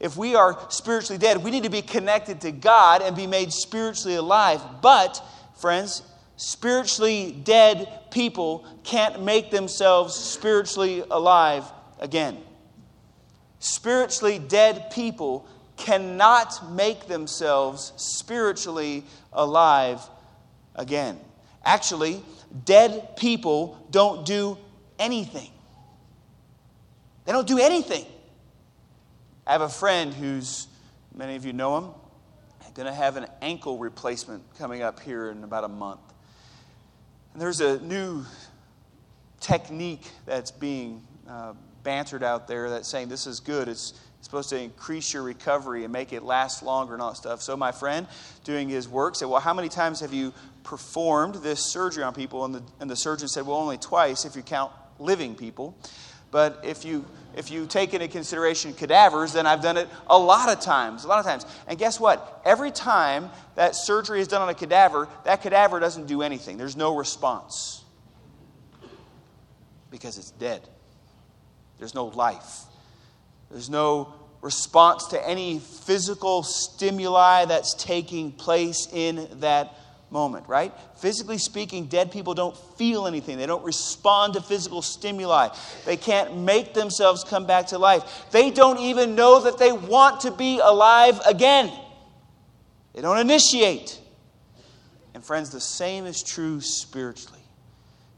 If 0.00 0.16
we 0.16 0.34
are 0.34 0.58
spiritually 0.70 1.18
dead, 1.18 1.42
we 1.42 1.50
need 1.50 1.64
to 1.64 1.70
be 1.70 1.82
connected 1.82 2.40
to 2.42 2.52
God 2.52 3.02
and 3.02 3.16
be 3.16 3.26
made 3.26 3.52
spiritually 3.52 4.16
alive. 4.16 4.60
But, 4.80 5.20
friends, 5.56 6.02
spiritually 6.36 7.32
dead 7.32 7.88
people 8.10 8.64
can't 8.84 9.22
make 9.22 9.50
themselves 9.50 10.14
spiritually 10.14 11.02
alive 11.10 11.64
again. 11.98 12.38
Spiritually 13.58 14.38
dead 14.38 14.90
people 14.92 15.48
cannot 15.76 16.72
make 16.72 17.08
themselves 17.08 17.92
spiritually 17.96 19.04
alive 19.32 20.00
again. 20.76 21.18
Actually, 21.64 22.22
dead 22.64 23.16
people 23.16 23.86
don't 23.90 24.24
do 24.24 24.58
anything. 24.98 25.50
They 27.24 27.32
don't 27.32 27.46
do 27.46 27.58
anything. 27.58 28.06
I 29.46 29.52
have 29.52 29.60
a 29.62 29.68
friend 29.68 30.12
who's, 30.12 30.66
many 31.14 31.36
of 31.36 31.44
you 31.44 31.52
know 31.52 31.78
him, 31.78 31.90
going 32.78 32.86
to 32.86 32.94
have 32.94 33.16
an 33.16 33.26
ankle 33.42 33.76
replacement 33.76 34.40
coming 34.56 34.82
up 34.82 35.00
here 35.00 35.30
in 35.30 35.42
about 35.42 35.64
a 35.64 35.68
month. 35.68 35.98
And 37.32 37.42
there's 37.42 37.60
a 37.60 37.80
new 37.80 38.24
technique 39.40 40.08
that's 40.26 40.52
being 40.52 41.02
uh, 41.28 41.54
bantered 41.82 42.22
out 42.22 42.46
there 42.46 42.70
that's 42.70 42.86
saying 42.86 43.08
this 43.08 43.26
is 43.26 43.40
good. 43.40 43.66
It's, 43.66 43.94
it's 44.18 44.28
supposed 44.28 44.48
to 44.50 44.60
increase 44.60 45.12
your 45.12 45.24
recovery 45.24 45.82
and 45.82 45.92
make 45.92 46.12
it 46.12 46.22
last 46.22 46.62
longer 46.62 46.92
and 46.92 47.02
all 47.02 47.10
that 47.10 47.16
stuff. 47.16 47.42
So 47.42 47.56
my 47.56 47.72
friend, 47.72 48.06
doing 48.44 48.68
his 48.68 48.88
work, 48.88 49.16
said, 49.16 49.26
Well, 49.26 49.40
how 49.40 49.54
many 49.54 49.68
times 49.68 49.98
have 49.98 50.14
you 50.14 50.32
performed 50.68 51.36
this 51.36 51.60
surgery 51.60 52.04
on 52.04 52.12
people? 52.12 52.44
And 52.44 52.54
the, 52.54 52.62
and 52.78 52.90
the 52.90 52.96
surgeon 52.96 53.26
said, 53.26 53.46
Well, 53.46 53.56
only 53.56 53.78
twice 53.78 54.26
if 54.26 54.36
you 54.36 54.42
count 54.42 54.70
living 54.98 55.34
people. 55.34 55.74
But 56.30 56.60
if 56.62 56.84
you 56.84 57.06
if 57.34 57.50
you 57.50 57.66
take 57.66 57.94
into 57.94 58.08
consideration 58.08 58.74
cadavers, 58.74 59.32
then 59.32 59.46
I've 59.46 59.62
done 59.62 59.78
it 59.78 59.88
a 60.08 60.18
lot 60.18 60.50
of 60.50 60.60
times, 60.60 61.04
a 61.04 61.08
lot 61.08 61.20
of 61.20 61.24
times. 61.24 61.46
And 61.66 61.78
guess 61.78 61.98
what? 61.98 62.42
Every 62.44 62.70
time 62.70 63.30
that 63.54 63.76
surgery 63.76 64.20
is 64.20 64.28
done 64.28 64.42
on 64.42 64.48
a 64.48 64.54
cadaver, 64.54 65.08
that 65.24 65.40
cadaver 65.40 65.80
doesn't 65.80 66.06
do 66.06 66.20
anything. 66.20 66.58
There's 66.58 66.76
no 66.76 66.96
response 66.96 67.84
because 69.90 70.18
it's 70.18 70.32
dead. 70.32 70.62
There's 71.78 71.94
no 71.94 72.06
life. 72.06 72.64
There's 73.50 73.70
no 73.70 74.12
response 74.42 75.06
to 75.08 75.28
any 75.28 75.60
physical 75.60 76.42
stimuli 76.42 77.46
that's 77.46 77.72
taking 77.74 78.32
place 78.32 78.88
in 78.92 79.28
that 79.40 79.74
moment, 80.10 80.48
right? 80.48 80.72
Physically 80.96 81.38
speaking, 81.38 81.86
dead 81.86 82.10
people 82.10 82.34
don't 82.34 82.56
feel 82.76 83.06
anything. 83.06 83.38
They 83.38 83.46
don't 83.46 83.64
respond 83.64 84.34
to 84.34 84.40
physical 84.40 84.82
stimuli. 84.82 85.48
They 85.84 85.96
can't 85.96 86.36
make 86.36 86.74
themselves 86.74 87.24
come 87.24 87.46
back 87.46 87.68
to 87.68 87.78
life. 87.78 88.26
They 88.30 88.50
don't 88.50 88.78
even 88.78 89.14
know 89.14 89.42
that 89.42 89.58
they 89.58 89.72
want 89.72 90.20
to 90.20 90.30
be 90.30 90.60
alive 90.60 91.20
again. 91.26 91.72
They 92.94 93.02
don't 93.02 93.18
initiate. 93.18 94.00
And, 95.14 95.24
friends, 95.24 95.50
the 95.50 95.60
same 95.60 96.06
is 96.06 96.22
true 96.22 96.60
spiritually. 96.60 97.37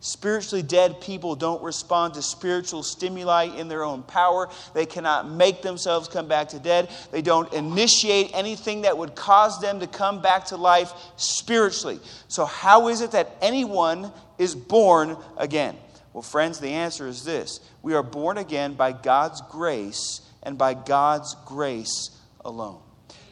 Spiritually 0.03 0.63
dead 0.63 0.99
people 1.03 1.37
don't 1.37 1.63
respond 1.63 2.15
to 2.15 2.23
spiritual 2.23 2.83
stimuli 2.83 3.45
in 3.45 3.69
their 3.69 3.85
own 3.85 4.03
power. 4.03 4.49
They 4.73 4.87
cannot 4.87 5.31
make 5.31 5.61
themselves 5.61 6.09
come 6.09 6.27
back 6.27 6.49
to 6.49 6.59
dead. 6.59 6.89
They 7.11 7.21
don't 7.21 7.53
initiate 7.53 8.31
anything 8.33 8.83
that 8.83 8.97
would 8.97 9.15
cause 9.15 9.61
them 9.61 9.79
to 9.81 9.87
come 9.87 10.23
back 10.23 10.47
to 10.47 10.57
life 10.57 10.93
spiritually. 11.17 12.01
So, 12.29 12.47
how 12.47 12.89
is 12.89 13.03
it 13.03 13.13
that 13.13 13.37
anyone 13.43 14.11
is 14.39 14.55
born 14.55 15.19
again? 15.37 15.77
Well, 16.15 16.23
friends, 16.23 16.61
the 16.61 16.71
answer 16.71 17.07
is 17.07 17.23
this 17.23 17.61
we 17.83 17.95
are 17.95 18.03
born 18.03 18.39
again 18.39 18.73
by 18.73 18.93
God's 18.93 19.43
grace 19.43 20.23
and 20.43 20.57
by 20.57 20.73
God's 20.73 21.37
grace 21.45 22.11
alone. 22.43 22.81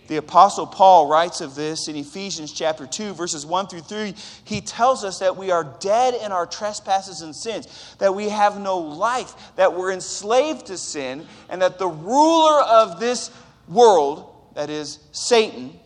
The 0.08 0.16
Apostle 0.16 0.66
Paul 0.66 1.06
writes 1.06 1.42
of 1.42 1.54
this 1.54 1.86
in 1.86 1.94
Ephesians 1.94 2.50
chapter 2.50 2.86
2, 2.86 3.12
verses 3.12 3.44
1 3.44 3.66
through 3.66 3.82
3. 3.82 4.14
He 4.44 4.62
tells 4.62 5.04
us 5.04 5.18
that 5.18 5.36
we 5.36 5.50
are 5.50 5.76
dead 5.80 6.14
in 6.14 6.32
our 6.32 6.46
trespasses 6.46 7.20
and 7.20 7.36
sins, 7.36 7.94
that 7.98 8.14
we 8.14 8.30
have 8.30 8.58
no 8.58 8.78
life, 8.78 9.34
that 9.56 9.76
we're 9.76 9.92
enslaved 9.92 10.66
to 10.66 10.78
sin, 10.78 11.26
and 11.50 11.60
that 11.60 11.78
the 11.78 11.88
ruler 11.88 12.62
of 12.62 12.98
this 12.98 13.30
world, 13.68 14.34
that 14.54 14.70
is 14.70 14.98
Satan, 15.12 15.78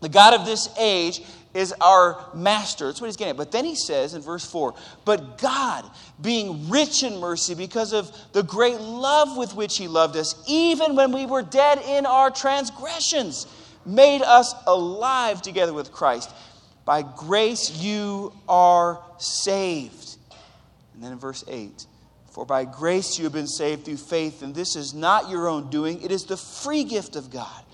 the 0.00 0.08
God 0.08 0.34
of 0.34 0.44
this 0.44 0.68
age, 0.76 1.22
is 1.54 1.72
our 1.80 2.24
master. 2.34 2.86
That's 2.86 3.00
what 3.00 3.06
he's 3.06 3.16
getting 3.16 3.32
at. 3.32 3.36
But 3.36 3.52
then 3.52 3.64
he 3.64 3.76
says 3.76 4.14
in 4.14 4.22
verse 4.22 4.44
4 4.50 4.74
But 5.04 5.38
God, 5.38 5.88
being 6.20 6.68
rich 6.68 7.04
in 7.04 7.20
mercy 7.20 7.54
because 7.54 7.92
of 7.92 8.10
the 8.32 8.42
great 8.42 8.80
love 8.80 9.36
with 9.36 9.54
which 9.54 9.76
he 9.76 9.86
loved 9.86 10.16
us, 10.16 10.42
even 10.48 10.96
when 10.96 11.12
we 11.12 11.26
were 11.26 11.42
dead 11.42 11.78
in 11.86 12.06
our 12.06 12.30
transgressions, 12.30 13.46
made 13.84 14.22
us 14.22 14.54
alive 14.66 15.42
together 15.42 15.72
with 15.72 15.92
Christ. 15.92 16.30
By 16.84 17.02
grace 17.02 17.70
you 17.70 18.32
are 18.48 19.02
saved. 19.18 20.16
And 20.94 21.02
then 21.02 21.12
in 21.12 21.18
verse 21.18 21.44
8, 21.48 21.86
For 22.30 22.44
by 22.44 22.64
grace 22.64 23.18
you 23.18 23.24
have 23.24 23.32
been 23.32 23.46
saved 23.46 23.84
through 23.84 23.96
faith, 23.96 24.42
and 24.42 24.54
this 24.54 24.76
is 24.76 24.92
not 24.92 25.30
your 25.30 25.48
own 25.48 25.70
doing, 25.70 26.02
it 26.02 26.10
is 26.10 26.24
the 26.24 26.36
free 26.36 26.84
gift 26.84 27.16
of 27.16 27.30
God, 27.30 27.64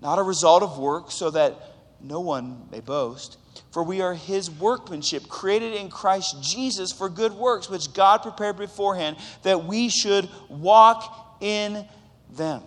not 0.00 0.18
a 0.18 0.22
result 0.22 0.62
of 0.62 0.78
work, 0.78 1.10
so 1.10 1.30
that 1.30 1.54
no 2.00 2.20
one 2.20 2.68
may 2.70 2.80
boast. 2.80 3.38
For 3.70 3.82
we 3.82 4.00
are 4.00 4.14
his 4.14 4.50
workmanship, 4.50 5.28
created 5.28 5.74
in 5.74 5.88
Christ 5.88 6.42
Jesus 6.42 6.92
for 6.92 7.08
good 7.08 7.32
works, 7.32 7.70
which 7.70 7.92
God 7.92 8.18
prepared 8.18 8.56
beforehand 8.56 9.16
that 9.42 9.64
we 9.64 9.88
should 9.88 10.28
walk 10.48 11.36
in 11.40 11.86
them. 12.30 12.62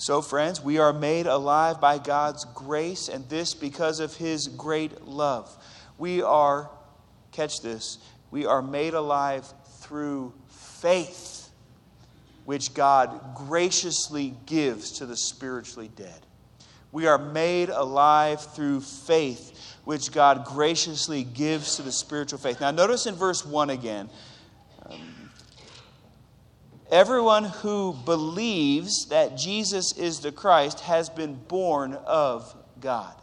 So, 0.00 0.22
friends, 0.22 0.62
we 0.62 0.78
are 0.78 0.94
made 0.94 1.26
alive 1.26 1.78
by 1.78 1.98
God's 1.98 2.46
grace, 2.54 3.10
and 3.10 3.28
this 3.28 3.52
because 3.52 4.00
of 4.00 4.16
his 4.16 4.48
great 4.48 5.02
love. 5.02 5.54
We 5.98 6.22
are, 6.22 6.70
catch 7.32 7.60
this, 7.60 7.98
we 8.30 8.46
are 8.46 8.62
made 8.62 8.94
alive 8.94 9.46
through 9.80 10.32
faith, 10.48 11.50
which 12.46 12.72
God 12.72 13.34
graciously 13.34 14.34
gives 14.46 14.92
to 14.92 15.04
the 15.04 15.18
spiritually 15.18 15.90
dead. 15.94 16.24
We 16.92 17.06
are 17.06 17.18
made 17.18 17.68
alive 17.68 18.40
through 18.40 18.80
faith, 18.80 19.76
which 19.84 20.12
God 20.12 20.46
graciously 20.46 21.24
gives 21.24 21.76
to 21.76 21.82
the 21.82 21.92
spiritual 21.92 22.38
faith. 22.38 22.58
Now, 22.62 22.70
notice 22.70 23.04
in 23.04 23.16
verse 23.16 23.44
1 23.44 23.68
again. 23.68 24.08
Um, 24.86 25.19
Everyone 26.90 27.44
who 27.44 27.94
believes 28.04 29.06
that 29.06 29.36
Jesus 29.36 29.96
is 29.96 30.20
the 30.20 30.32
Christ 30.32 30.80
has 30.80 31.08
been 31.08 31.34
born 31.34 31.94
of 31.94 32.54
God. 32.80 33.14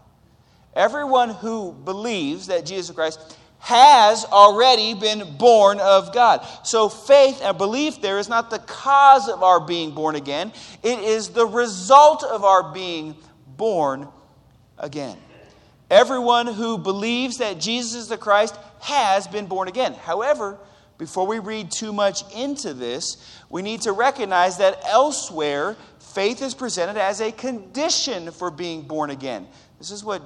Everyone 0.73 1.29
who 1.29 1.73
believes 1.73 2.47
that 2.47 2.65
Jesus 2.65 2.95
Christ 2.95 3.37
has 3.59 4.23
already 4.25 4.93
been 4.93 5.35
born 5.37 5.79
of 5.79 6.13
God. 6.13 6.47
So 6.63 6.87
faith 6.87 7.41
and 7.43 7.57
belief 7.57 7.99
there 8.01 8.19
is 8.19 8.29
not 8.29 8.49
the 8.49 8.59
cause 8.59 9.27
of 9.27 9.43
our 9.43 9.59
being 9.59 9.91
born 9.91 10.15
again, 10.15 10.53
it 10.83 10.99
is 10.99 11.29
the 11.29 11.45
result 11.45 12.23
of 12.23 12.45
our 12.45 12.71
being 12.71 13.15
born 13.57 14.07
again. 14.77 15.17
Everyone 15.89 16.47
who 16.47 16.77
believes 16.77 17.37
that 17.39 17.59
Jesus 17.59 17.95
is 17.95 18.07
the 18.07 18.17
Christ 18.17 18.57
has 18.81 19.27
been 19.27 19.47
born 19.47 19.67
again. 19.67 19.93
However, 19.93 20.57
before 20.97 21.27
we 21.27 21.39
read 21.39 21.71
too 21.71 21.93
much 21.93 22.23
into 22.33 22.73
this, 22.73 23.17
we 23.49 23.61
need 23.61 23.81
to 23.81 23.91
recognize 23.91 24.57
that 24.57 24.79
elsewhere, 24.85 25.75
faith 25.99 26.41
is 26.41 26.55
presented 26.55 26.97
as 26.97 27.21
a 27.21 27.31
condition 27.31 28.31
for 28.31 28.49
being 28.49 28.81
born 28.81 29.11
again. 29.11 29.47
This 29.77 29.91
is 29.91 30.03
what 30.03 30.23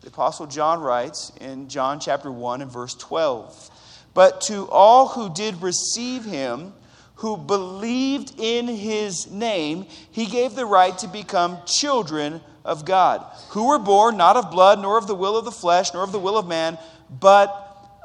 the 0.00 0.08
Apostle 0.08 0.46
John 0.46 0.80
writes 0.80 1.32
in 1.40 1.68
John 1.68 2.00
chapter 2.00 2.32
1 2.32 2.62
and 2.62 2.70
verse 2.70 2.94
12. 2.94 3.70
But 4.14 4.40
to 4.42 4.68
all 4.70 5.08
who 5.08 5.32
did 5.32 5.60
receive 5.62 6.24
him, 6.24 6.72
who 7.16 7.36
believed 7.36 8.32
in 8.38 8.66
his 8.66 9.30
name, 9.30 9.86
he 10.10 10.26
gave 10.26 10.54
the 10.54 10.64
right 10.64 10.96
to 10.98 11.08
become 11.08 11.58
children 11.66 12.40
of 12.64 12.84
God, 12.84 13.24
who 13.50 13.68
were 13.68 13.78
born 13.78 14.16
not 14.16 14.36
of 14.36 14.50
blood, 14.50 14.80
nor 14.80 14.98
of 14.98 15.06
the 15.06 15.14
will 15.14 15.36
of 15.36 15.44
the 15.44 15.50
flesh, 15.50 15.92
nor 15.92 16.02
of 16.02 16.12
the 16.12 16.18
will 16.18 16.38
of 16.38 16.46
man, 16.46 16.78
but 17.10 17.50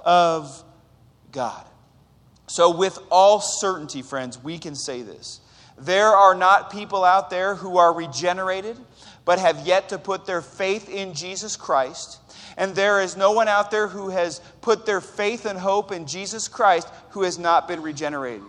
of 0.03 0.63
God. 1.31 1.65
So, 2.47 2.75
with 2.75 2.99
all 3.09 3.39
certainty, 3.39 4.01
friends, 4.01 4.41
we 4.43 4.57
can 4.57 4.75
say 4.75 5.01
this. 5.01 5.39
There 5.77 6.07
are 6.07 6.35
not 6.35 6.71
people 6.71 7.03
out 7.03 7.29
there 7.29 7.55
who 7.55 7.77
are 7.77 7.93
regenerated 7.93 8.77
but 9.25 9.39
have 9.39 9.65
yet 9.65 9.89
to 9.89 9.97
put 9.97 10.25
their 10.25 10.41
faith 10.41 10.89
in 10.89 11.13
Jesus 11.13 11.55
Christ. 11.55 12.19
And 12.57 12.75
there 12.75 13.01
is 13.01 13.17
no 13.17 13.31
one 13.31 13.47
out 13.47 13.71
there 13.71 13.87
who 13.87 14.09
has 14.09 14.39
put 14.61 14.85
their 14.85 15.01
faith 15.01 15.45
and 15.45 15.57
hope 15.57 15.91
in 15.91 16.05
Jesus 16.05 16.47
Christ 16.47 16.87
who 17.11 17.23
has 17.23 17.39
not 17.39 17.67
been 17.67 17.81
regenerated. 17.81 18.43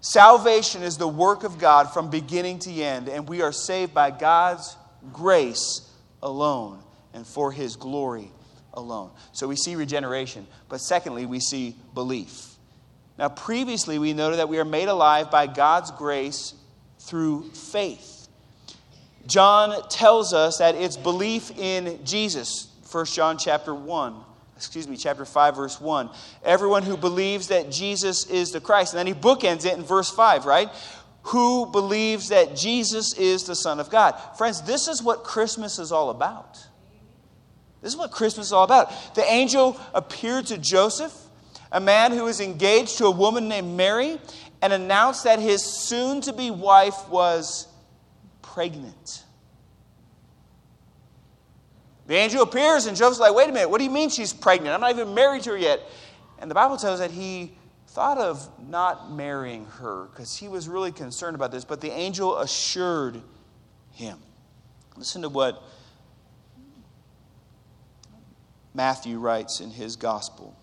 Salvation 0.00 0.82
is 0.82 0.96
the 0.96 1.08
work 1.08 1.42
of 1.42 1.58
God 1.58 1.92
from 1.92 2.08
beginning 2.08 2.60
to 2.60 2.72
end, 2.72 3.08
and 3.08 3.28
we 3.28 3.42
are 3.42 3.50
saved 3.50 3.92
by 3.92 4.12
God's 4.12 4.76
grace 5.12 5.90
alone 6.22 6.80
and 7.12 7.26
for 7.26 7.50
his 7.50 7.74
glory 7.74 8.30
alone. 8.74 9.10
So 9.32 9.48
we 9.48 9.56
see 9.56 9.74
regeneration, 9.74 10.46
but 10.68 10.78
secondly, 10.78 11.26
we 11.26 11.40
see 11.40 11.74
belief. 11.94 12.57
Now, 13.18 13.28
previously, 13.28 13.98
we 13.98 14.12
noted 14.12 14.38
that 14.38 14.48
we 14.48 14.58
are 14.58 14.64
made 14.64 14.88
alive 14.88 15.30
by 15.30 15.48
God's 15.48 15.90
grace 15.90 16.54
through 17.00 17.50
faith. 17.50 18.28
John 19.26 19.88
tells 19.88 20.32
us 20.32 20.58
that 20.58 20.74
it's 20.74 20.96
belief 20.96 21.50
in 21.58 22.04
Jesus. 22.04 22.68
1 22.90 23.04
John 23.06 23.36
chapter 23.36 23.74
1, 23.74 24.14
excuse 24.56 24.88
me, 24.88 24.96
chapter 24.96 25.24
5, 25.24 25.56
verse 25.56 25.80
1. 25.80 26.08
Everyone 26.44 26.82
who 26.82 26.96
believes 26.96 27.48
that 27.48 27.70
Jesus 27.70 28.24
is 28.26 28.52
the 28.52 28.60
Christ. 28.60 28.94
And 28.94 28.98
then 28.98 29.06
he 29.06 29.14
bookends 29.14 29.66
it 29.66 29.76
in 29.76 29.82
verse 29.82 30.10
5, 30.10 30.46
right? 30.46 30.68
Who 31.22 31.66
believes 31.66 32.28
that 32.28 32.56
Jesus 32.56 33.18
is 33.18 33.44
the 33.44 33.54
Son 33.54 33.80
of 33.80 33.90
God. 33.90 34.12
Friends, 34.38 34.62
this 34.62 34.88
is 34.88 35.02
what 35.02 35.24
Christmas 35.24 35.78
is 35.78 35.92
all 35.92 36.10
about. 36.10 36.56
This 37.82 37.92
is 37.92 37.98
what 37.98 38.10
Christmas 38.10 38.46
is 38.46 38.52
all 38.52 38.64
about. 38.64 39.14
The 39.14 39.24
angel 39.30 39.78
appeared 39.92 40.46
to 40.46 40.56
Joseph, 40.58 41.12
a 41.70 41.80
man 41.80 42.12
who 42.12 42.24
was 42.24 42.40
engaged 42.40 42.98
to 42.98 43.06
a 43.06 43.10
woman 43.10 43.48
named 43.48 43.76
Mary, 43.76 44.18
and 44.60 44.72
announced 44.72 45.24
that 45.24 45.38
his 45.38 45.62
soon 45.62 46.20
to 46.22 46.32
be 46.32 46.50
wife 46.50 47.08
was 47.08 47.68
pregnant. 48.42 49.24
The 52.08 52.16
angel 52.16 52.42
appears, 52.42 52.86
and 52.86 52.96
Joseph's 52.96 53.20
like, 53.20 53.34
wait 53.34 53.48
a 53.48 53.52
minute, 53.52 53.70
what 53.70 53.78
do 53.78 53.84
you 53.84 53.90
mean 53.90 54.08
she's 54.08 54.32
pregnant? 54.32 54.74
I'm 54.74 54.80
not 54.80 54.90
even 54.90 55.14
married 55.14 55.42
to 55.42 55.50
her 55.50 55.56
yet. 55.56 55.80
And 56.40 56.50
the 56.50 56.54
Bible 56.54 56.76
tells 56.76 56.98
that 57.00 57.10
he 57.10 57.52
thought 57.88 58.18
of 58.18 58.48
not 58.68 59.12
marrying 59.12 59.66
her 59.66 60.06
because 60.06 60.34
he 60.34 60.48
was 60.48 60.68
really 60.68 60.90
concerned 60.90 61.34
about 61.34 61.52
this, 61.52 61.64
but 61.64 61.80
the 61.80 61.90
angel 61.90 62.38
assured 62.38 63.22
him. 63.92 64.18
Listen 64.96 65.22
to 65.22 65.28
what 65.28 65.62
Matthew 68.74 69.18
writes 69.18 69.60
in 69.60 69.70
his 69.70 69.94
gospel 69.94 70.57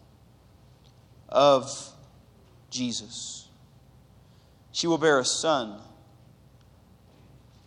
of 1.30 1.72
Jesus. 2.70 3.48
She 4.72 4.88
will 4.88 4.98
bear 4.98 5.20
a 5.20 5.26
son 5.26 5.80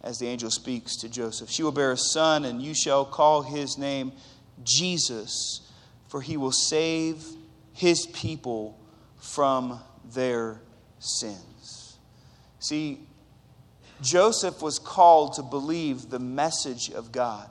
as 0.02 0.18
the 0.18 0.26
angel 0.26 0.50
speaks 0.50 0.96
to 0.96 1.08
Joseph. 1.08 1.50
She 1.50 1.62
will 1.62 1.72
bear 1.72 1.92
a 1.92 1.96
son, 1.96 2.44
and 2.44 2.62
you 2.62 2.74
shall 2.74 3.04
call 3.04 3.42
his 3.42 3.78
name 3.78 4.12
Jesus, 4.62 5.70
for 6.08 6.20
he 6.20 6.36
will 6.36 6.52
save 6.52 7.24
his 7.72 8.06
people 8.06 8.78
from 9.16 9.80
their 10.12 10.60
sins. 10.98 11.98
See, 12.60 13.00
Joseph 14.00 14.62
was 14.62 14.78
called 14.78 15.34
to 15.34 15.42
believe 15.42 16.10
the 16.10 16.18
message 16.18 16.90
of 16.90 17.12
God 17.12 17.50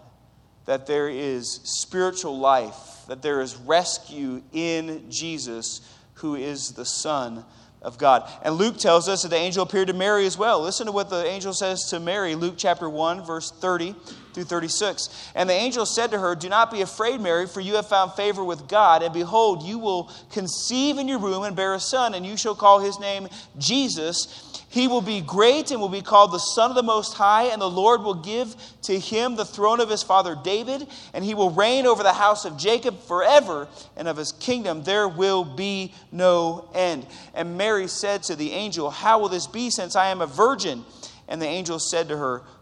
that 0.65 0.86
there 0.86 1.08
is 1.08 1.62
spiritual 1.63 2.38
life, 2.38 3.06
that 3.08 3.22
there 3.22 3.39
is 3.39 3.56
rescue 3.56 4.43
in 4.52 5.10
Jesus, 5.10 5.82
who 6.17 6.36
is 6.36 6.73
the 6.73 6.86
Son 6.86 7.43
of 7.82 7.97
God. 7.97 8.30
And 8.43 8.56
Luke 8.56 8.77
tells 8.77 9.08
us 9.08 9.23
that 9.23 9.30
the 9.30 9.38
angel 9.38 9.63
appeared 9.63 9.88
to 9.88 9.93
Mary 9.93 10.25
as 10.25 10.38
well. 10.38 10.62
Listen 10.62 10.88
to 10.88 10.91
what 10.91 11.10
the 11.10 11.25
angel 11.25 11.53
says 11.53 11.86
to 11.91 11.99
Mary, 11.99 12.36
Luke 12.36 12.56
chapter 12.58 12.89
1, 12.89 13.23
verse 13.23 13.51
30 13.51 13.95
through 14.34 14.43
36. 14.45 15.32
And 15.36 15.49
the 15.49 15.53
angel 15.53 15.86
said 15.86 16.12
to 16.12 16.19
her, 16.19 16.36
Do 16.36 16.49
not 16.49 16.71
be 16.71 16.82
afraid, 16.82 17.21
Mary, 17.21 17.47
for 17.47 17.62
you 17.62 17.75
have 17.75 17.88
found 17.88 18.13
favor 18.13 18.43
with 18.43 18.67
God. 18.67 19.03
And 19.03 19.13
behold, 19.13 19.63
you 19.63 19.80
will 19.80 20.12
conceive 20.32 20.97
in 20.97 21.08
your 21.08 21.19
womb 21.19 21.43
and 21.43 21.56
bear 21.56 21.73
a 21.73 21.80
son, 21.80 22.13
and 22.13 22.25
you 22.25 22.36
shall 22.36 22.56
call 22.56 22.80
his 22.80 22.99
name 22.99 23.27
Jesus. 23.58 24.46
He 24.78 24.88
will 24.88 25.02
be 25.02 25.22
great 25.22 25.72
and 25.72 25.82
will 25.82 25.90
be 25.90 26.04
called 26.04 26.32
the 26.32 26.38
Son 26.38 26.70
of 26.70 26.76
the 26.76 26.84
Most 26.84 27.16
High, 27.16 27.46
and 27.46 27.60
the 27.60 27.68
Lord 27.68 28.04
will 28.04 28.13
give 28.13 28.56
to 28.84 29.00
him 29.00 29.36
the 29.36 29.44
throne 29.44 29.80
of 29.80 29.90
his 29.90 30.04
father 30.04 30.36
David, 30.36 30.86
and 31.16 31.26
he 31.26 31.34
will 31.34 31.50
reign 31.50 31.88
over 31.88 32.04
the 32.04 32.13
house 32.13 32.46
of 32.46 32.58
Jacob 32.58 33.02
forever, 33.02 33.68
and 33.96 34.08
of 34.08 34.18
his 34.18 34.34
kingdom 34.34 34.84
there 34.84 35.08
will 35.08 35.44
be 35.44 35.96
no 36.12 36.70
end. 36.76 37.08
And 37.34 37.58
Mary 37.58 37.88
said 37.88 38.22
to 38.24 38.36
the 38.36 38.52
angel, 38.52 38.92
How 38.92 39.18
will 39.18 39.30
this 39.30 39.48
be, 39.48 39.72
since 39.72 39.96
I 39.96 40.10
am 40.10 40.22
a 40.22 40.28
virgin? 40.28 40.86
And 41.28 41.42
the 41.42 41.48
angel 41.48 41.80
said 41.80 42.10
to 42.10 42.18
her, 42.18 42.44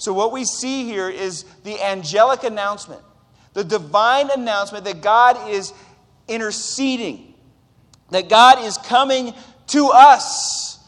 So, 0.00 0.14
what 0.14 0.32
we 0.32 0.46
see 0.46 0.84
here 0.84 1.10
is 1.10 1.44
the 1.62 1.78
angelic 1.78 2.42
announcement, 2.42 3.02
the 3.52 3.62
divine 3.62 4.30
announcement 4.30 4.86
that 4.86 5.02
God 5.02 5.50
is 5.50 5.74
interceding, 6.26 7.34
that 8.08 8.30
God 8.30 8.64
is 8.64 8.78
coming 8.78 9.34
to 9.66 9.90
us, 9.92 10.78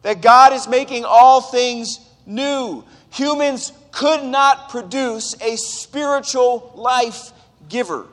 that 0.00 0.22
God 0.22 0.54
is 0.54 0.66
making 0.66 1.04
all 1.04 1.42
things 1.42 2.00
new. 2.24 2.82
Humans 3.10 3.74
could 3.90 4.24
not 4.24 4.70
produce 4.70 5.34
a 5.42 5.56
spiritual 5.56 6.72
life 6.74 7.30
giver 7.68 8.06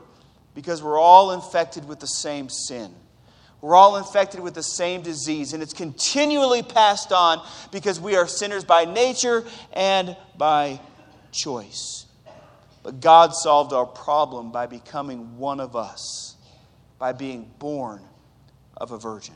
because 0.56 0.84
we're 0.84 1.00
all 1.00 1.32
infected 1.32 1.88
with 1.88 2.02
the 2.02 2.08
same 2.08 2.50
sin. 2.50 2.94
We're 3.62 3.76
all 3.76 3.98
infected 3.98 4.40
with 4.40 4.54
the 4.54 4.64
same 4.64 5.02
disease, 5.02 5.54
and 5.54 5.62
it's 5.62 5.74
continually 5.74 6.64
passed 6.64 7.12
on 7.12 7.46
because 7.72 8.00
we 8.00 8.16
are 8.16 8.28
sinners 8.28 8.64
by 8.64 8.86
nature 8.86 9.44
and 9.74 10.16
by 10.38 10.80
choice. 11.32 12.06
But 12.84 13.02
God 13.02 13.36
solved 13.36 13.74
our 13.74 13.86
problem 13.86 14.52
by 14.52 14.66
becoming 14.66 15.38
one 15.38 15.60
of 15.60 15.76
us, 15.76 16.36
by 16.98 17.12
being 17.12 17.52
born 17.60 18.02
of 18.78 18.92
a 18.92 18.98
virgin. 18.98 19.36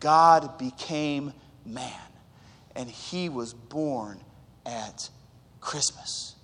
God 0.00 0.58
became 0.58 1.34
man, 1.66 1.92
and 2.74 2.88
he 2.88 3.28
was 3.28 3.52
born 3.52 4.18
at 4.64 5.10
Christmas. 5.60 6.34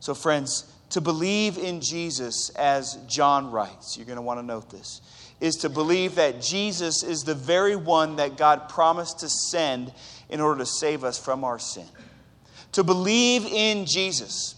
So, 0.00 0.12
friends, 0.14 0.70
to 0.90 1.00
believe 1.00 1.56
in 1.56 1.80
Jesus, 1.80 2.50
as 2.50 2.98
John 3.06 3.50
writes, 3.50 3.96
you're 3.96 4.06
going 4.06 4.16
to 4.16 4.22
want 4.22 4.40
to 4.40 4.46
note 4.46 4.70
this 4.70 5.00
is 5.40 5.56
to 5.56 5.68
believe 5.68 6.16
that 6.16 6.40
Jesus 6.40 7.02
is 7.02 7.22
the 7.22 7.34
very 7.34 7.76
one 7.76 8.16
that 8.16 8.36
God 8.36 8.68
promised 8.68 9.20
to 9.20 9.28
send 9.28 9.92
in 10.28 10.40
order 10.40 10.58
to 10.58 10.66
save 10.66 11.04
us 11.04 11.18
from 11.18 11.44
our 11.44 11.58
sin. 11.58 11.86
To 12.72 12.84
believe 12.84 13.44
in 13.46 13.86
Jesus, 13.86 14.56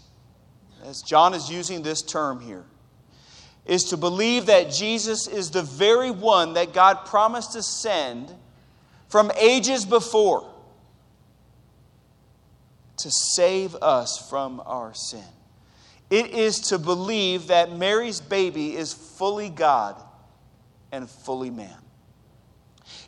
as 0.85 1.03
John 1.03 1.35
is 1.35 1.51
using 1.51 1.83
this 1.83 2.03
term 2.03 2.41
here, 2.41 2.65
is 3.67 3.85
to 3.85 3.97
believe 3.97 4.47
that 4.47 4.73
Jesus 4.73 5.29
is 5.29 5.51
the 5.51 5.63
very 5.63 6.11
one 6.11 6.55
that 6.55 6.73
God 6.73 7.05
promised 7.05 7.53
to 7.53 7.63
send 7.63 8.33
from 9.09 9.31
ages 9.39 9.85
before 9.85 10.51
to 12.97 13.11
save 13.11 13.75
us 13.77 14.29
from 14.29 14.63
our 14.67 14.93
sin. 14.95 15.25
It 16.11 16.27
is 16.33 16.59
to 16.69 16.79
believe 16.79 17.49
that 17.49 17.77
Mary's 17.77 18.21
baby 18.21 18.77
is 18.77 18.93
fully 18.93 19.49
God 19.49 20.03
and 20.93 21.09
fully 21.09 21.51
man. 21.51 21.77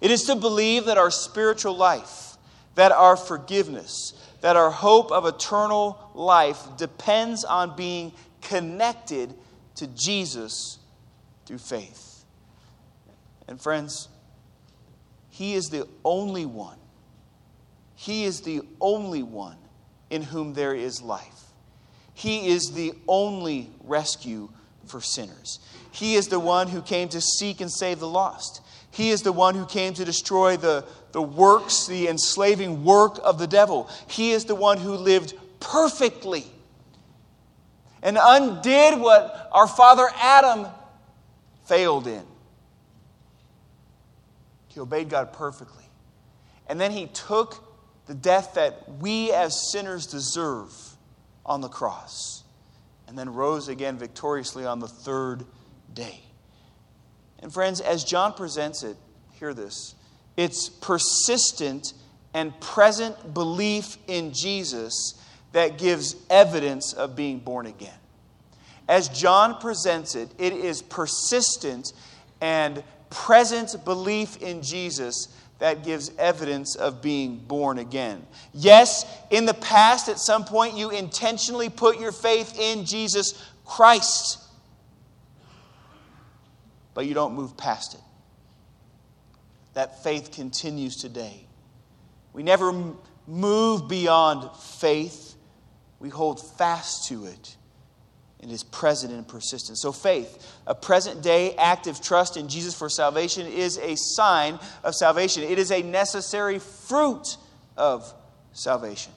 It 0.01 0.11
is 0.11 0.25
to 0.25 0.37
believe 0.37 0.87
that 0.87 0.99
our 0.99 1.11
spiritual 1.11 1.77
life, 1.77 2.37
that 2.75 2.93
our 2.93 3.17
forgiveness, 3.17 4.15
that 4.41 4.57
our 4.57 4.71
hope 4.71 5.11
of 5.13 5.27
eternal 5.27 6.11
life 6.15 6.77
depends 6.77 7.45
on 7.45 7.77
being 7.77 8.13
connected 8.41 9.35
to 9.77 9.87
Jesus 9.87 10.79
through 11.47 11.59
faith. 11.59 12.25
And 13.49 13.61
friends, 13.61 14.09
He 15.31 15.55
is 15.55 15.71
the 15.71 15.87
only 16.05 16.47
one. 16.47 16.79
He 17.95 18.25
is 18.25 18.41
the 18.41 18.63
only 18.81 19.23
one 19.23 19.57
in 20.11 20.23
whom 20.23 20.55
there 20.55 20.75
is 20.75 21.01
life. 21.01 21.43
He 22.15 22.49
is 22.49 22.73
the 22.73 22.93
only 23.09 23.71
rescue 23.85 24.51
for 24.87 25.01
sinners. 25.01 25.61
He 25.93 26.15
is 26.15 26.29
the 26.29 26.41
one 26.41 26.69
who 26.69 26.83
came 26.83 27.09
to 27.11 27.21
seek 27.21 27.61
and 27.61 27.71
save 27.71 28.01
the 28.01 28.09
lost. 28.09 28.63
He 28.91 29.11
is 29.11 29.23
the 29.23 29.33
one 29.33 29.55
who 29.55 29.67
came 29.67 29.95
to 29.95 30.05
destroy 30.05 30.57
the, 30.57 30.85
the 31.13 31.23
works, 31.23 31.87
the 31.87 32.09
enslaving 32.09 32.83
work 32.83 33.19
of 33.23 33.39
the 33.39 33.47
devil. 33.47 33.89
He 34.09 34.33
is 34.33 34.47
the 34.47 34.55
one 34.55 34.79
who 34.79 34.95
lived 34.95 35.35
perfectly 35.61 36.45
and 38.03 38.19
undid 38.21 38.99
what 38.99 39.49
our 39.53 39.69
father 39.69 40.09
Adam 40.17 40.67
failed 41.67 42.07
in. 42.07 42.25
He 44.69 44.81
obeyed 44.81 45.11
God 45.11 45.33
perfectly. 45.33 45.85
And 46.69 46.81
then 46.81 46.91
he 46.91 47.07
took 47.07 47.63
the 48.07 48.15
death 48.15 48.55
that 48.55 48.99
we 48.99 49.31
as 49.31 49.71
sinners 49.71 50.07
deserve 50.07 50.73
on 51.45 51.61
the 51.61 51.69
cross 51.69 52.43
and 53.07 53.19
then 53.19 53.33
rose 53.33 53.69
again 53.69 53.99
victoriously 53.99 54.65
on 54.65 54.81
the 54.81 54.89
third 54.89 55.45
day. 55.95 56.21
And 57.41 57.53
friends, 57.53 57.81
as 57.81 58.05
John 58.05 58.33
presents 58.35 58.83
it, 58.83 58.97
hear 59.33 59.55
this 59.55 59.95
it's 60.37 60.69
persistent 60.69 61.93
and 62.35 62.59
present 62.61 63.35
belief 63.35 63.99
in 64.07 64.33
Jesus 64.33 65.21
that 65.53 65.77
gives 65.77 66.17
evidence 66.31 66.95
of 66.95 67.15
being 67.15 67.39
born 67.39 67.67
again. 67.67 67.93
As 68.89 69.09
John 69.09 69.61
presents 69.61 70.15
it, 70.15 70.31
it 70.39 70.53
is 70.53 70.81
persistent 70.83 71.93
and 72.41 72.83
present 73.11 73.85
belief 73.85 74.41
in 74.43 74.63
Jesus 74.63 75.29
that 75.59 75.85
gives 75.85 76.11
evidence 76.19 76.75
of 76.75 77.03
being 77.03 77.37
born 77.37 77.79
again. 77.79 78.27
Yes, 78.53 79.05
in 79.31 79.45
the 79.45 79.55
past, 79.55 80.09
at 80.09 80.19
some 80.19 80.45
point, 80.45 80.77
you 80.77 80.91
intentionally 80.91 81.69
put 81.69 82.01
your 82.01 82.11
faith 82.11 82.59
in 82.59 82.85
Jesus 82.85 83.41
Christ 83.65 84.42
but 86.95 87.07
you 87.07 87.15
don't 87.15 87.35
move 87.35 87.57
past 87.57 87.95
it. 87.95 88.01
That 89.75 90.03
faith 90.03 90.33
continues 90.33 90.97
today. 90.97 91.47
We 92.33 92.43
never 92.43 92.73
move 93.27 93.89
beyond 93.89 94.55
faith, 94.57 95.35
we 95.99 96.09
hold 96.09 96.45
fast 96.59 97.09
to 97.09 97.27
it. 97.27 97.57
It 98.41 98.51
is 98.51 98.65
present 98.65 99.13
and 99.13 99.27
persistent. 99.27 99.79
So, 99.79 99.93
faith, 99.93 100.61
a 100.67 100.75
present 100.75 101.23
day 101.23 101.55
active 101.55 102.01
trust 102.01 102.37
in 102.37 102.49
Jesus 102.49 102.75
for 102.75 102.89
salvation, 102.89 103.47
is 103.47 103.79
a 103.79 103.95
sign 103.97 104.59
of 104.83 104.97
salvation. 104.97 105.45
It 105.45 105.61
is 105.61 105.71
a 105.71 105.81
necessary 105.81 106.59
fruit 106.59 107.37
of 107.77 108.13
salvation. 108.53 109.13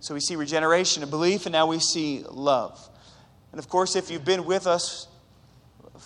So, 0.00 0.12
we 0.12 0.20
see 0.20 0.36
regeneration 0.36 1.02
and 1.02 1.10
belief, 1.10 1.46
and 1.46 1.54
now 1.54 1.66
we 1.66 1.78
see 1.78 2.22
love. 2.28 2.90
And 3.52 3.58
of 3.58 3.70
course, 3.70 3.96
if 3.96 4.10
you've 4.10 4.24
been 4.24 4.44
with 4.44 4.66
us 4.66 5.08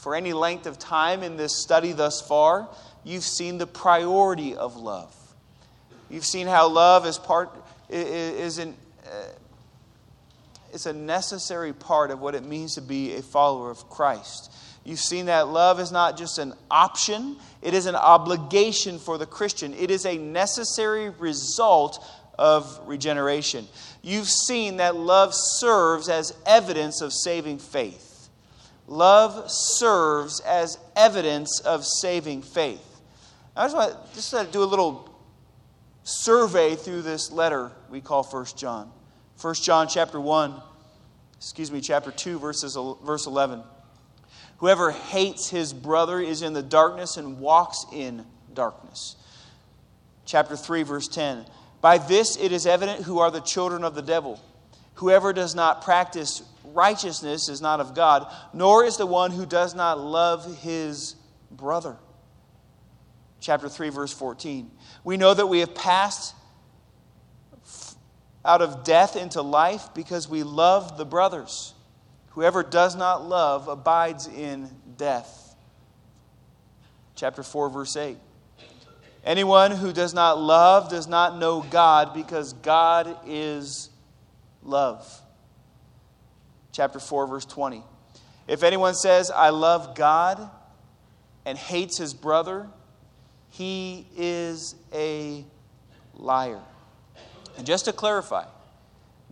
for 0.05 0.15
any 0.15 0.35
length 0.35 0.67
of 0.67 0.79
time 0.79 1.23
in 1.23 1.39
this 1.39 1.57
study 1.63 1.93
thus 1.93 2.21
far, 2.21 2.69
you've 3.05 3.25
seen 3.25 3.57
the 3.57 3.67
priority 3.67 4.55
of 4.55 4.77
love. 4.77 5.17
You've 6.11 6.27
seen 6.27 6.47
how 6.47 6.69
love 6.69 7.07
is 7.07 7.17
part 7.17 7.51
is 7.89 8.59
an 8.59 8.77
uh, 9.07 9.25
it's 10.75 10.85
a 10.85 10.93
necessary 10.93 11.73
part 11.73 12.11
of 12.11 12.21
what 12.21 12.35
it 12.35 12.45
means 12.45 12.75
to 12.75 12.83
be 12.83 13.15
a 13.15 13.23
follower 13.23 13.71
of 13.71 13.89
Christ. 13.89 14.53
You've 14.85 15.01
seen 15.01 15.27
that 15.27 15.49
love 15.49 15.81
is 15.81 15.91
not 15.91 16.19
just 16.19 16.39
an 16.39 16.53
option, 16.71 17.39
it 17.63 17.73
is 17.73 17.87
an 17.87 17.97
obligation 17.97 18.99
for 18.99 19.17
the 19.17 19.25
Christian. 19.25 19.73
It 19.73 19.91
is 19.91 20.05
a 20.05 20.19
necessary 20.19 21.09
result 21.09 22.05
of 22.39 22.79
regeneration. 22.85 23.67
You've 24.03 24.29
seen 24.29 24.77
that 24.77 24.97
love 24.97 25.31
serves 25.33 26.11
as 26.11 26.37
evidence 26.45 27.01
of 27.01 27.11
saving 27.11 27.59
faith. 27.59 28.14
Love 28.87 29.51
serves 29.51 30.41
as 30.41 30.79
evidence 30.95 31.61
of 31.61 31.85
saving 31.85 32.43
faith. 32.43 32.85
I 33.57 33.65
just 33.65 33.77
want 33.77 33.93
to 33.93 34.15
just 34.15 34.53
do 34.53 34.63
a 34.63 34.65
little 34.65 35.15
survey 36.03 36.75
through 36.75 37.03
this 37.03 37.31
letter 37.33 37.73
we 37.91 38.01
call 38.01 38.23
First 38.23 38.59
John. 38.59 38.91
First 39.37 39.65
John 39.65 39.89
chapter 39.89 40.21
1, 40.21 40.61
excuse 41.37 41.71
me, 41.71 41.81
chapter 41.81 42.11
2, 42.11 42.39
verses, 42.39 42.77
verse 43.05 43.27
11. 43.27 43.63
Whoever 44.59 44.93
hates 44.93 45.49
his 45.49 45.73
brother 45.73 46.21
is 46.21 46.43
in 46.43 46.53
the 46.53 46.63
darkness 46.63 47.17
and 47.17 47.41
walks 47.41 47.87
in 47.93 48.25
darkness. 48.53 49.17
Chapter 50.25 50.57
3, 50.57 50.83
verse 50.83 51.09
10. 51.09 51.45
By 51.81 51.99
this 51.99 52.37
it 52.37 52.53
is 52.53 52.67
evident 52.67 53.03
who 53.03 53.19
are 53.19 53.31
the 53.31 53.41
children 53.41 53.85
of 53.85 53.95
the 53.95 54.03
devil. 54.03 54.41
Whoever 54.95 55.33
does 55.33 55.55
not 55.55 55.83
practice 55.83 56.43
righteousness 56.75 57.49
is 57.49 57.61
not 57.61 57.81
of 57.81 57.95
God, 57.95 58.31
nor 58.53 58.85
is 58.85 58.97
the 58.97 59.07
one 59.07 59.31
who 59.31 59.47
does 59.47 59.75
not 59.75 59.99
love 59.99 60.61
his 60.61 61.15
brother. 61.51 61.97
Chapter 63.41 63.69
3, 63.69 63.91
verse 63.91 64.13
14. 64.13 64.71
We 65.05 65.17
know 65.17 65.33
that 65.33 65.47
we 65.47 65.61
have 65.61 65.75
passed 65.75 66.35
out 68.45 68.61
of 68.61 68.85
death 68.85 69.17
into 69.17 69.43
life 69.43 69.95
because 69.95 70.29
we 70.29 70.43
love 70.43 70.99
the 70.99 71.05
brothers. 71.05 71.75
Whoever 72.31 72.63
does 72.63 72.97
not 72.97 73.27
love 73.27 73.69
abides 73.69 74.27
in 74.27 74.69
death. 74.97 75.57
Chapter 77.15 77.43
4, 77.43 77.71
verse 77.71 77.97
8. 77.97 78.19
Anyone 79.25 79.71
who 79.71 79.93
does 79.93 80.13
not 80.13 80.39
love 80.39 80.91
does 80.91 81.07
not 81.07 81.39
know 81.39 81.63
God 81.63 82.13
because 82.13 82.53
God 82.55 83.17
is 83.27 83.89
love 84.63 85.23
chapter 86.75 86.99
4, 86.99 87.27
verse 87.27 87.45
20. 87.47 87.83
If 88.47 88.63
anyone 88.63 88.95
says, 88.95 89.31
I 89.31 89.49
love 89.49 89.95
God 89.95 90.51
and 91.47 91.57
hates 91.57 91.97
his 91.97 92.13
brother, 92.13 92.67
he 93.49 94.07
is 94.17 94.75
a 94.93 95.45
liar. 96.15 96.61
And 97.57 97.67
just 97.67 97.87
to 97.87 97.93
clarify, 97.93 98.45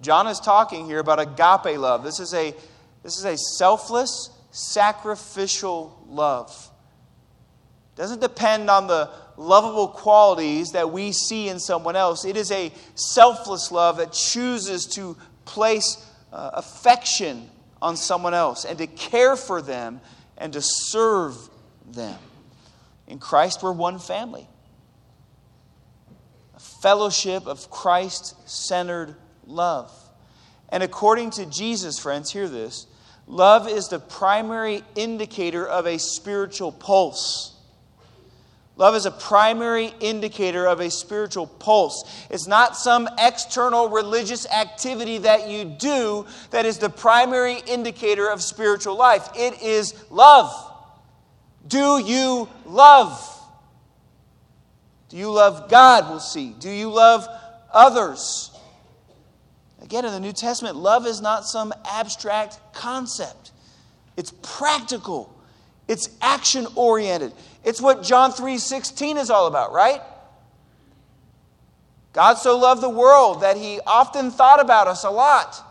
John 0.01 0.27
is 0.27 0.41
talking 0.41 0.87
here 0.87 1.01
about 1.01 1.21
agape 1.21 1.79
love. 1.79 2.05
This 2.05 2.21
is 2.21 2.33
a, 2.33 2.55
this 3.03 3.19
is 3.19 3.25
a 3.25 3.37
selfless, 3.37 4.31
sacrificial 4.53 5.99
love. 6.09 6.51
It 7.95 8.01
doesn't 8.01 8.21
depend 8.21 8.71
on 8.71 8.87
the, 8.87 9.11
lovable 9.37 9.89
qualities 9.89 10.73
that 10.73 10.91
we 10.91 11.13
see 11.13 11.49
in 11.49 11.59
someone 11.59 11.97
else. 11.97 12.25
It 12.25 12.37
is 12.37 12.51
a 12.51 12.73
selfless 12.95 13.73
love 13.73 13.97
that 13.99 14.13
chooses 14.13 14.87
to 14.95 15.17
place 15.45 15.97
uh, 16.33 16.51
affection 16.55 17.49
on 17.81 17.97
someone 17.97 18.35
else 18.35 18.65
and 18.65 18.79
to 18.79 18.87
care 18.87 19.37
for 19.37 19.61
them 19.61 20.01
and 20.39 20.53
to 20.55 20.63
serve 20.63 21.37
them. 21.91 22.19
In 23.07 23.19
Christ, 23.19 23.63
we're 23.63 23.73
one 23.73 23.99
family. 23.99 24.49
A 26.55 26.61
fellowship 26.61 27.47
of 27.47 27.71
Christ 27.71 28.37
centered 28.49 29.17
love. 29.47 29.93
And 30.69 30.83
according 30.83 31.31
to 31.33 31.47
Jesus, 31.47 31.99
friends, 31.99 32.31
hear 32.31 32.49
this 32.49 32.87
love 33.27 33.69
is 33.69 33.89
the 33.89 33.99
primary 33.99 34.83
indicator 34.95 35.67
of 35.67 35.87
a 35.87 35.99
spiritual 35.99 36.73
pulse. 36.73 37.52
Love 38.83 38.97
is 38.97 39.07
a 39.07 39.13
primary 39.13 39.95
indicator 40.01 40.67
of 40.67 40.81
a 40.81 40.91
spiritual 40.91 41.47
pulse. 41.47 42.27
It's 42.31 42.49
not 42.49 42.77
some 42.77 43.09
external 43.17 43.89
religious 43.89 44.45
activity 44.51 45.19
that 45.19 45.49
you 45.49 45.65
do 45.65 46.27
that 46.51 46.67
is 46.67 46.79
the 46.79 46.91
primary 46.91 47.59
indicator 47.69 48.29
of 48.29 48.43
spiritual 48.43 48.97
life. 48.97 49.29
It 49.37 49.63
is 49.63 49.95
love. 50.11 50.53
Do 51.65 52.03
you 52.05 52.49
love? 52.67 53.41
Do 55.11 55.17
you 55.17 55.31
love 55.31 55.71
God? 55.71 56.11
We'll 56.11 56.19
see. 56.19 56.53
Do 56.59 56.69
you 56.69 56.91
love 56.91 57.29
others? 57.73 58.51
Again, 59.81 60.05
in 60.07 60.11
the 60.11 60.19
New 60.19 60.33
Testament, 60.33 60.75
love 60.75 61.07
is 61.07 61.21
not 61.21 61.45
some 61.45 61.73
abstract 61.85 62.59
concept, 62.73 63.53
it's 64.17 64.33
practical, 64.43 65.33
it's 65.87 66.09
action 66.21 66.67
oriented. 66.75 67.33
It's 67.65 67.81
what 67.81 68.03
John 68.03 68.33
3:16 68.33 69.17
is 69.17 69.31
all 69.31 69.47
about, 69.47 69.73
right? 69.73 70.03
God 72.13 72.35
so 72.35 72.59
loved 72.59 72.83
the 72.83 72.91
world 72.91 73.41
that 73.43 73.57
he 73.57 73.81
often 73.87 74.31
thought 74.31 74.61
about 74.61 74.89
us 74.89 75.05
a 75.05 75.11
lot. 75.11 75.63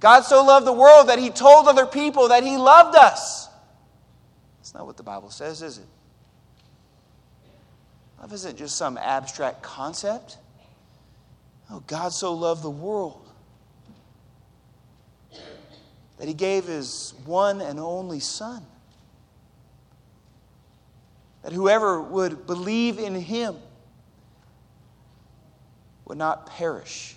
God 0.00 0.22
so 0.22 0.44
loved 0.44 0.66
the 0.66 0.72
world 0.72 1.08
that 1.08 1.18
he 1.18 1.30
told 1.30 1.68
other 1.68 1.86
people 1.86 2.28
that 2.28 2.42
he 2.42 2.56
loved 2.56 2.96
us. 2.96 3.48
That's 4.58 4.74
not 4.74 4.86
what 4.86 4.96
the 4.96 5.02
Bible 5.02 5.30
says, 5.30 5.62
is 5.62 5.78
it? 5.78 5.86
Love 8.20 8.32
isn't 8.32 8.56
just 8.56 8.76
some 8.76 8.98
abstract 8.98 9.62
concept. 9.62 10.38
Oh, 11.70 11.82
God 11.86 12.12
so 12.12 12.32
loved 12.34 12.62
the 12.62 12.70
world 12.70 13.26
that 16.18 16.26
he 16.26 16.34
gave 16.34 16.64
his 16.64 17.14
one 17.24 17.60
and 17.60 17.78
only 17.78 18.20
Son 18.20 18.64
that 21.44 21.52
whoever 21.52 22.00
would 22.00 22.46
believe 22.46 22.98
in 22.98 23.14
him 23.14 23.54
would 26.06 26.16
not 26.16 26.46
perish, 26.46 27.14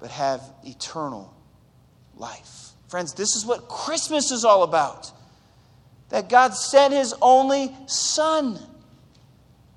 but 0.00 0.10
have 0.10 0.40
eternal 0.64 1.32
life. 2.16 2.70
Friends, 2.88 3.12
this 3.12 3.36
is 3.36 3.44
what 3.44 3.68
Christmas 3.68 4.30
is 4.30 4.44
all 4.44 4.62
about. 4.62 5.12
That 6.08 6.30
God 6.30 6.54
sent 6.54 6.94
his 6.94 7.14
only 7.20 7.74
Son 7.86 8.58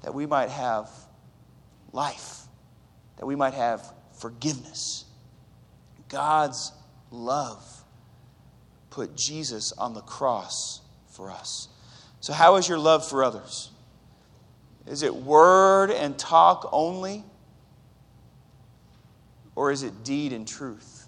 that 0.01 0.13
we 0.13 0.25
might 0.25 0.49
have 0.49 0.89
life, 1.91 2.43
that 3.17 3.25
we 3.25 3.35
might 3.35 3.53
have 3.53 3.81
forgiveness. 4.13 5.03
God's 6.07 6.71
love 7.11 7.83
put 8.89 9.17
Jesus 9.17 9.73
on 9.73 9.93
the 9.93 10.01
cross 10.01 10.79
for 11.07 11.29
us. 11.29 11.67
So, 12.25 12.33
how 12.33 12.55
is 12.55 12.67
your 12.67 12.79
love 12.79 13.07
for 13.07 13.23
others? 13.23 13.69
Is 14.87 15.03
it 15.03 15.15
word 15.15 15.91
and 15.91 16.17
talk 16.17 16.67
only? 16.71 17.23
Or 19.53 19.71
is 19.71 19.83
it 19.83 20.03
deed 20.03 20.33
and 20.33 20.47
truth? 20.47 21.07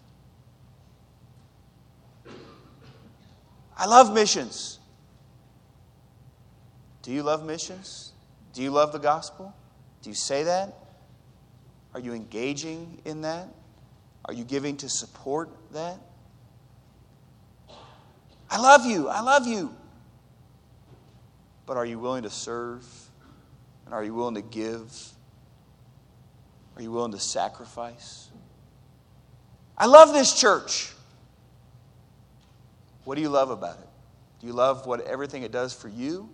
I 3.75 3.87
love 3.87 4.13
missions. 4.13 4.77
Do 7.01 7.11
you 7.11 7.23
love 7.23 7.43
missions? 7.43 8.13
Do 8.53 8.61
you 8.61 8.69
love 8.69 8.91
the 8.91 8.99
gospel? 8.99 9.55
Do 10.03 10.11
you 10.11 10.15
say 10.15 10.43
that? 10.43 10.75
Are 11.95 11.99
you 11.99 12.13
engaging 12.13 13.01
in 13.05 13.21
that? 13.21 13.47
Are 14.25 14.35
you 14.35 14.43
giving 14.43 14.77
to 14.77 14.87
support 14.87 15.49
that? 15.71 15.99
I 18.51 18.59
love 18.59 18.85
you. 18.85 19.09
I 19.09 19.21
love 19.21 19.47
you. 19.47 19.75
But 21.67 21.77
are 21.77 21.85
you 21.85 21.99
willing 21.99 22.23
to 22.23 22.29
serve? 22.31 22.83
And 23.85 23.93
are 23.93 24.03
you 24.03 24.15
willing 24.15 24.35
to 24.35 24.41
give? 24.41 24.91
Are 26.75 26.81
you 26.81 26.91
willing 26.91 27.11
to 27.11 27.19
sacrifice? 27.19 28.29
I 29.77 29.85
love 29.85 30.13
this 30.13 30.33
church. 30.33 30.93
What 33.03 33.15
do 33.15 33.21
you 33.21 33.29
love 33.29 33.51
about 33.51 33.77
it? 33.79 33.87
Do 34.39 34.47
you 34.47 34.53
love 34.53 34.85
what 34.87 35.01
everything 35.01 35.43
it 35.43 35.51
does 35.51 35.73
for 35.73 35.87
you? 35.87 36.29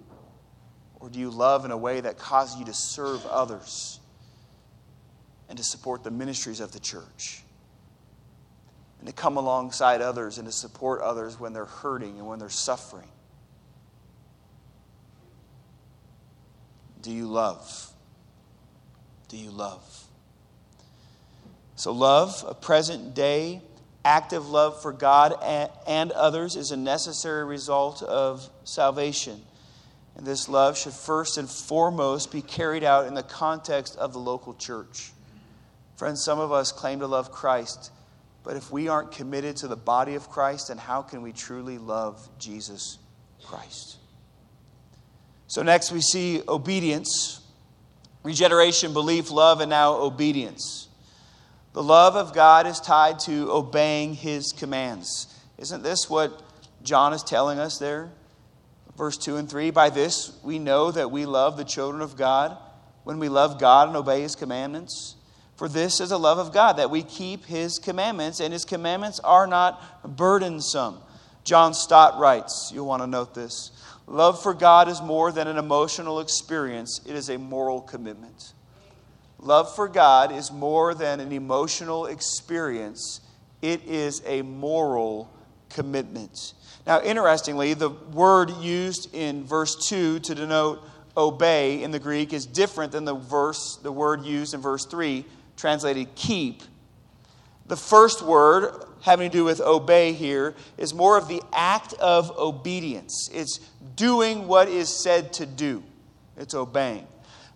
Or 0.99 1.09
do 1.09 1.19
you 1.19 1.29
love 1.29 1.65
in 1.65 1.71
a 1.71 1.77
way 1.77 1.99
that 1.99 2.17
causes 2.17 2.57
you 2.57 2.65
to 2.65 2.73
serve 2.73 3.25
others 3.25 3.99
and 5.49 5.57
to 5.57 5.63
support 5.63 6.03
the 6.03 6.11
ministries 6.11 6.59
of 6.59 6.71
the 6.71 6.79
church? 6.79 7.43
And 8.99 9.07
to 9.07 9.13
come 9.13 9.35
alongside 9.35 10.01
others 10.01 10.37
and 10.37 10.47
to 10.47 10.51
support 10.51 11.01
others 11.01 11.39
when 11.39 11.53
they're 11.53 11.65
hurting 11.65 12.19
and 12.19 12.27
when 12.27 12.39
they're 12.39 12.49
suffering? 12.49 13.09
Do 17.03 17.11
you 17.11 17.27
love? 17.27 17.91
Do 19.27 19.37
you 19.37 19.51
love? 19.51 20.05
So, 21.75 21.91
love, 21.91 22.45
a 22.47 22.53
present 22.53 23.13
day, 23.13 23.61
active 24.05 24.49
love 24.49 24.81
for 24.81 24.93
God 24.93 25.35
and 25.85 26.11
others, 26.13 26.55
is 26.55 26.71
a 26.71 26.77
necessary 26.77 27.43
result 27.43 28.01
of 28.01 28.49
salvation. 28.63 29.41
And 30.15 30.25
this 30.25 30.47
love 30.47 30.77
should 30.77 30.93
first 30.93 31.37
and 31.37 31.49
foremost 31.49 32.31
be 32.31 32.41
carried 32.41 32.83
out 32.83 33.05
in 33.05 33.15
the 33.15 33.23
context 33.23 33.97
of 33.97 34.13
the 34.13 34.19
local 34.19 34.53
church. 34.53 35.11
Friends, 35.97 36.23
some 36.23 36.39
of 36.39 36.51
us 36.51 36.71
claim 36.71 36.99
to 36.99 37.07
love 37.07 37.31
Christ, 37.31 37.91
but 38.43 38.55
if 38.55 38.71
we 38.71 38.87
aren't 38.87 39.11
committed 39.11 39.57
to 39.57 39.67
the 39.67 39.75
body 39.75 40.15
of 40.15 40.29
Christ, 40.29 40.69
then 40.69 40.77
how 40.77 41.01
can 41.01 41.21
we 41.21 41.33
truly 41.33 41.77
love 41.77 42.29
Jesus 42.39 42.97
Christ? 43.43 43.97
So, 45.53 45.61
next 45.61 45.91
we 45.91 46.01
see 46.01 46.41
obedience 46.47 47.39
regeneration, 48.23 48.91
belief, 48.91 49.29
love, 49.29 49.61
and 49.61 49.69
now 49.69 49.93
obedience. 49.93 50.87
The 51.73 51.83
love 51.83 52.15
of 52.15 52.33
God 52.33 52.65
is 52.65 52.79
tied 52.79 53.19
to 53.27 53.51
obeying 53.51 54.15
his 54.15 54.51
commands. 54.51 55.27
Isn't 55.59 55.83
this 55.83 56.09
what 56.09 56.41
John 56.81 57.13
is 57.13 57.21
telling 57.21 57.59
us 57.59 57.77
there? 57.77 58.09
Verse 58.97 59.15
2 59.15 59.35
and 59.35 59.47
3 59.47 59.69
By 59.69 59.91
this 59.91 60.35
we 60.41 60.57
know 60.57 60.89
that 60.89 61.11
we 61.11 61.27
love 61.27 61.55
the 61.55 61.65
children 61.65 62.01
of 62.01 62.17
God 62.17 62.57
when 63.03 63.19
we 63.19 63.29
love 63.29 63.59
God 63.59 63.89
and 63.89 63.95
obey 63.95 64.21
his 64.21 64.35
commandments. 64.35 65.17
For 65.55 65.69
this 65.69 65.99
is 65.99 66.09
the 66.09 66.17
love 66.17 66.39
of 66.39 66.51
God, 66.51 66.77
that 66.77 66.89
we 66.89 67.03
keep 67.03 67.45
his 67.45 67.77
commandments, 67.77 68.39
and 68.39 68.51
his 68.51 68.65
commandments 68.65 69.19
are 69.19 69.45
not 69.45 70.17
burdensome. 70.17 70.97
John 71.43 71.75
Stott 71.75 72.17
writes, 72.17 72.71
you'll 72.73 72.87
want 72.87 73.03
to 73.03 73.07
note 73.07 73.35
this. 73.35 73.69
Love 74.07 74.41
for 74.41 74.53
God 74.53 74.87
is 74.87 75.01
more 75.01 75.31
than 75.31 75.47
an 75.47 75.57
emotional 75.57 76.19
experience, 76.19 77.01
it 77.05 77.15
is 77.15 77.29
a 77.29 77.37
moral 77.37 77.81
commitment. 77.81 78.53
Love 79.39 79.73
for 79.73 79.87
God 79.87 80.31
is 80.31 80.51
more 80.51 80.93
than 80.93 81.19
an 81.19 81.31
emotional 81.31 82.05
experience, 82.05 83.21
it 83.61 83.83
is 83.85 84.21
a 84.25 84.41
moral 84.41 85.29
commitment. 85.69 86.53
Now, 86.85 87.01
interestingly, 87.01 87.73
the 87.73 87.89
word 87.89 88.51
used 88.57 89.13
in 89.13 89.45
verse 89.45 89.87
2 89.87 90.19
to 90.19 90.35
denote 90.35 90.81
obey 91.15 91.83
in 91.83 91.91
the 91.91 91.99
Greek 91.99 92.33
is 92.33 92.45
different 92.45 92.91
than 92.91 93.05
the 93.05 93.15
verse 93.15 93.77
the 93.77 93.91
word 93.91 94.25
used 94.25 94.53
in 94.53 94.61
verse 94.61 94.85
3 94.85 95.25
translated 95.55 96.13
keep. 96.15 96.63
The 97.67 97.77
first 97.77 98.21
word 98.21 98.85
having 99.01 99.29
to 99.29 99.37
do 99.37 99.43
with 99.43 99.61
obey 99.61 100.13
here 100.13 100.55
is 100.77 100.93
more 100.93 101.17
of 101.17 101.27
the 101.27 101.41
act 101.53 101.93
of 101.93 102.31
obedience. 102.37 103.29
It's 103.33 103.59
doing 103.95 104.47
what 104.47 104.67
is 104.67 105.03
said 105.03 105.33
to 105.33 105.45
do, 105.45 105.83
it's 106.37 106.53
obeying. 106.53 107.07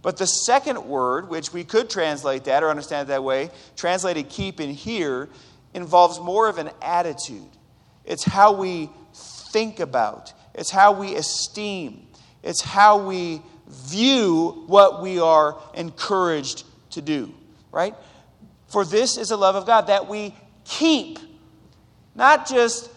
But 0.02 0.18
the 0.18 0.28
second 0.28 0.86
word, 0.86 1.30
which 1.30 1.52
we 1.52 1.64
could 1.64 1.90
translate 1.90 2.46
that 2.46 2.64
or 2.64 2.70
understand 2.70 3.08
it 3.08 3.12
that 3.12 3.24
way, 3.24 3.50
translated 3.76 4.30
keep 4.30 4.62
in 4.62 4.70
here, 4.70 5.28
involves 5.74 6.20
more 6.20 6.48
of 6.48 6.58
an 6.58 6.70
attitude. 6.82 7.50
It's 8.06 8.24
how 8.24 8.54
we 8.54 8.90
think 9.52 9.80
about, 9.80 10.34
it's 10.54 10.70
how 10.70 10.94
we 10.94 11.16
esteem, 11.16 12.08
it's 12.44 12.62
how 12.62 13.06
we 13.06 13.42
view 13.68 14.64
what 14.68 15.02
we 15.02 15.20
are 15.20 15.58
encouraged 15.74 16.64
to 16.92 17.02
do, 17.02 17.34
right? 17.72 17.96
For 18.68 18.84
this 18.86 19.18
is 19.18 19.30
the 19.30 19.38
love 19.38 19.56
of 19.56 19.66
God, 19.66 19.88
that 19.88 20.08
we 20.08 20.36
keep 20.66 21.20
not 22.16 22.48
just 22.48 22.90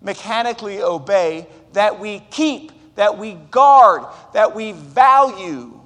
mechanically 0.00 0.82
obey, 0.82 1.46
that 1.74 2.00
we 2.00 2.20
keep, 2.30 2.72
that 2.96 3.18
we 3.18 3.34
guard, 3.34 4.02
that 4.32 4.54
we 4.54 4.72
value, 4.72 5.80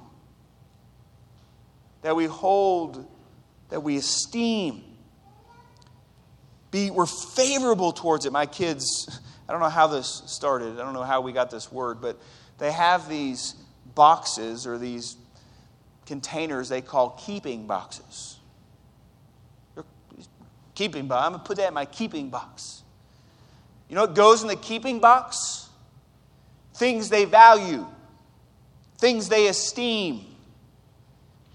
that 2.01 2.15
we 2.15 2.25
hold, 2.25 3.05
that 3.69 3.81
we 3.81 3.97
esteem. 3.97 4.83
Be, 6.71 6.89
we're 6.91 7.05
favorable 7.05 7.91
towards 7.91 8.25
it. 8.25 8.31
My 8.31 8.45
kids, 8.45 9.21
I 9.47 9.51
don't 9.51 9.61
know 9.61 9.69
how 9.69 9.87
this 9.87 10.23
started, 10.25 10.79
I 10.79 10.83
don't 10.83 10.93
know 10.93 11.03
how 11.03 11.21
we 11.21 11.31
got 11.31 11.51
this 11.51 11.71
word, 11.71 12.01
but 12.01 12.19
they 12.57 12.71
have 12.71 13.07
these 13.07 13.55
boxes 13.93 14.65
or 14.65 14.77
these 14.77 15.17
containers 16.05 16.69
they 16.69 16.81
call 16.81 17.11
keeping 17.11 17.67
boxes. 17.67 18.36
Keeping 20.77 21.07
box. 21.07 21.25
I'm 21.25 21.31
going 21.31 21.41
to 21.41 21.47
put 21.47 21.57
that 21.57 21.69
in 21.69 21.73
my 21.73 21.85
keeping 21.85 22.29
box. 22.29 22.83
You 23.89 23.95
know 23.95 24.01
what 24.01 24.13
goes 24.13 24.43
in 24.43 24.47
the 24.47 24.55
keeping 24.55 24.99
box? 24.99 25.69
Things 26.75 27.09
they 27.09 27.25
value, 27.25 27.83
things 28.99 29.27
they 29.27 29.47
esteem, 29.47 30.23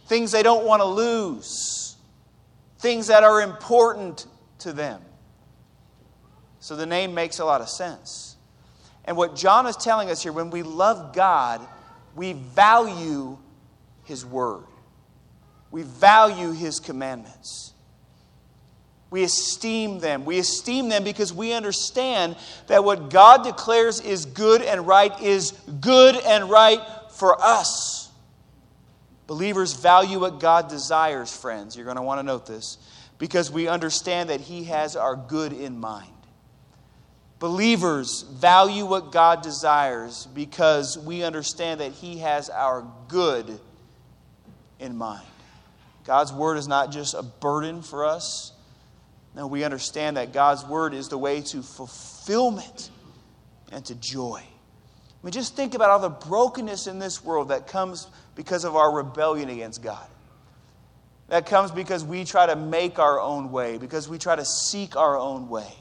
things 0.07 0.33
they 0.33 0.43
don't 0.43 0.67
want 0.67 0.83
to 0.83 0.87
lose, 0.87 1.95
things 2.81 3.07
that 3.07 3.23
are 3.23 3.41
important 3.41 4.27
to 4.59 4.73
them. 4.73 5.01
So 6.59 6.75
the 6.75 6.85
name 6.85 7.15
makes 7.15 7.39
a 7.39 7.45
lot 7.45 7.61
of 7.61 7.69
sense. 7.69 8.35
And 9.05 9.17
what 9.17 9.37
John 9.37 9.69
is 9.69 9.77
telling 9.77 10.11
us 10.11 10.21
here 10.21 10.33
when 10.33 10.51
we 10.51 10.65
love 10.65 11.15
God, 11.15 11.61
we 12.17 12.33
value 12.33 13.39
His 14.03 14.27
Word, 14.27 14.65
we 15.71 15.83
value 15.83 16.51
His 16.51 16.81
commandments. 16.81 17.72
We 19.12 19.25
esteem 19.25 19.98
them. 19.98 20.25
We 20.25 20.38
esteem 20.38 20.88
them 20.88 21.05
because 21.05 21.35
we 21.35 21.53
understand 21.53 22.35
that 22.68 22.83
what 22.83 23.11
God 23.11 23.44
declares 23.44 24.01
is 24.01 24.25
good 24.25 24.62
and 24.62 24.87
right 24.87 25.20
is 25.20 25.53
good 25.83 26.16
and 26.16 26.48
right 26.48 26.81
for 27.11 27.38
us. 27.38 28.11
Believers 29.27 29.75
value 29.75 30.18
what 30.18 30.40
God 30.40 30.68
desires, 30.68 31.35
friends. 31.35 31.77
You're 31.77 31.85
going 31.85 31.98
to 31.98 32.03
want 32.03 32.20
to 32.20 32.22
note 32.22 32.46
this 32.46 32.79
because 33.18 33.51
we 33.51 33.68
understand 33.68 34.31
that 34.31 34.40
He 34.40 34.64
has 34.64 34.96
our 34.96 35.14
good 35.14 35.53
in 35.53 35.79
mind. 35.79 36.09
Believers 37.38 38.22
value 38.22 38.87
what 38.87 39.12
God 39.12 39.42
desires 39.42 40.27
because 40.35 40.96
we 40.96 41.22
understand 41.22 41.81
that 41.81 41.92
He 41.92 42.18
has 42.18 42.48
our 42.48 42.87
good 43.09 43.61
in 44.81 44.96
mind. 44.96 45.27
God's 46.05 46.33
word 46.33 46.57
is 46.57 46.66
not 46.66 46.90
just 46.90 47.12
a 47.12 47.22
burden 47.22 47.83
for 47.83 48.07
us, 48.07 48.53
now 49.35 49.47
we 49.47 49.64
understand 49.64 50.16
that 50.16 50.33
God's 50.33 50.64
word 50.64 50.95
is 50.95 51.09
the 51.09 51.18
way 51.18 51.40
to 51.42 51.62
fulfillment 51.62 52.90
and 53.71 53.85
to 53.87 53.95
joy. 53.95 54.42
I 54.42 55.27
mean, 55.27 55.33
just 55.33 55.57
think 55.57 55.75
about 55.75 55.90
all 55.90 56.01
the 56.01 56.09
brokenness 56.09 56.87
in 56.87 56.99
this 56.99 57.25
world 57.25 57.49
that 57.49 57.66
comes 57.66 58.09
because 58.35 58.64
of 58.64 58.77
our 58.77 58.92
rebellion 58.92 59.49
against 59.49 59.83
God. 59.83 60.07
That 61.29 61.47
comes 61.47 61.71
because 61.71 62.05
we 62.05 62.25
try 62.25 62.47
to 62.47 62.57
make 62.57 62.99
our 62.99 63.21
own 63.21 63.53
way, 63.53 63.79
because 63.79 64.09
we 64.09 64.18
try 64.18 64.37
to 64.37 64.45
seek 64.45 64.97
our 64.97 65.16
own 65.16 65.49
way 65.49 65.73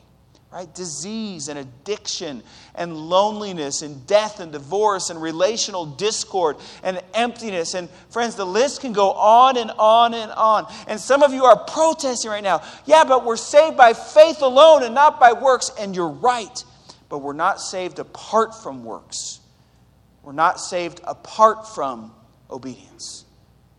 right? 0.52 0.74
Disease 0.76 1.48
and 1.48 1.58
addiction 1.58 2.44
and 2.76 2.96
loneliness 2.96 3.82
and 3.82 4.06
death 4.06 4.40
and 4.40 4.52
divorce 4.52 5.10
and 5.10 5.22
relational 5.22 5.86
discord 5.86 6.58
and 6.84 7.02
emptiness. 7.14 7.74
And 7.74 7.90
friends, 8.10 8.36
the 8.36 8.46
list 8.46 8.82
can 8.82 8.92
go 8.92 9.14
on 9.14 9.58
and 9.58 9.72
on 9.72 10.14
and 10.14 10.32
on. 10.32 10.72
And 10.88 11.00
some 11.00 11.24
of 11.24 11.34
you 11.34 11.46
are 11.46 11.58
protesting 11.58 12.30
right 12.30 12.44
now. 12.44 12.64
Yeah, 12.86 13.06
but 13.06 13.26
we're 13.26 13.38
saved 13.38 13.78
by 13.78 13.94
faith 13.94 14.42
alone 14.42 14.84
and 14.84 14.94
not 14.94 15.20
by 15.20 15.32
works. 15.34 15.72
And 15.80 15.96
you're 15.96 16.10
right. 16.10 16.64
But 17.08 17.20
we're 17.20 17.34
not 17.34 17.62
saved 17.62 18.00
apart 18.00 18.54
from 18.62 18.84
works. 18.84 19.40
We're 20.24 20.34
not 20.34 20.60
saved 20.60 21.02
apart 21.06 21.68
from 21.68 22.14
obedience. 22.50 23.26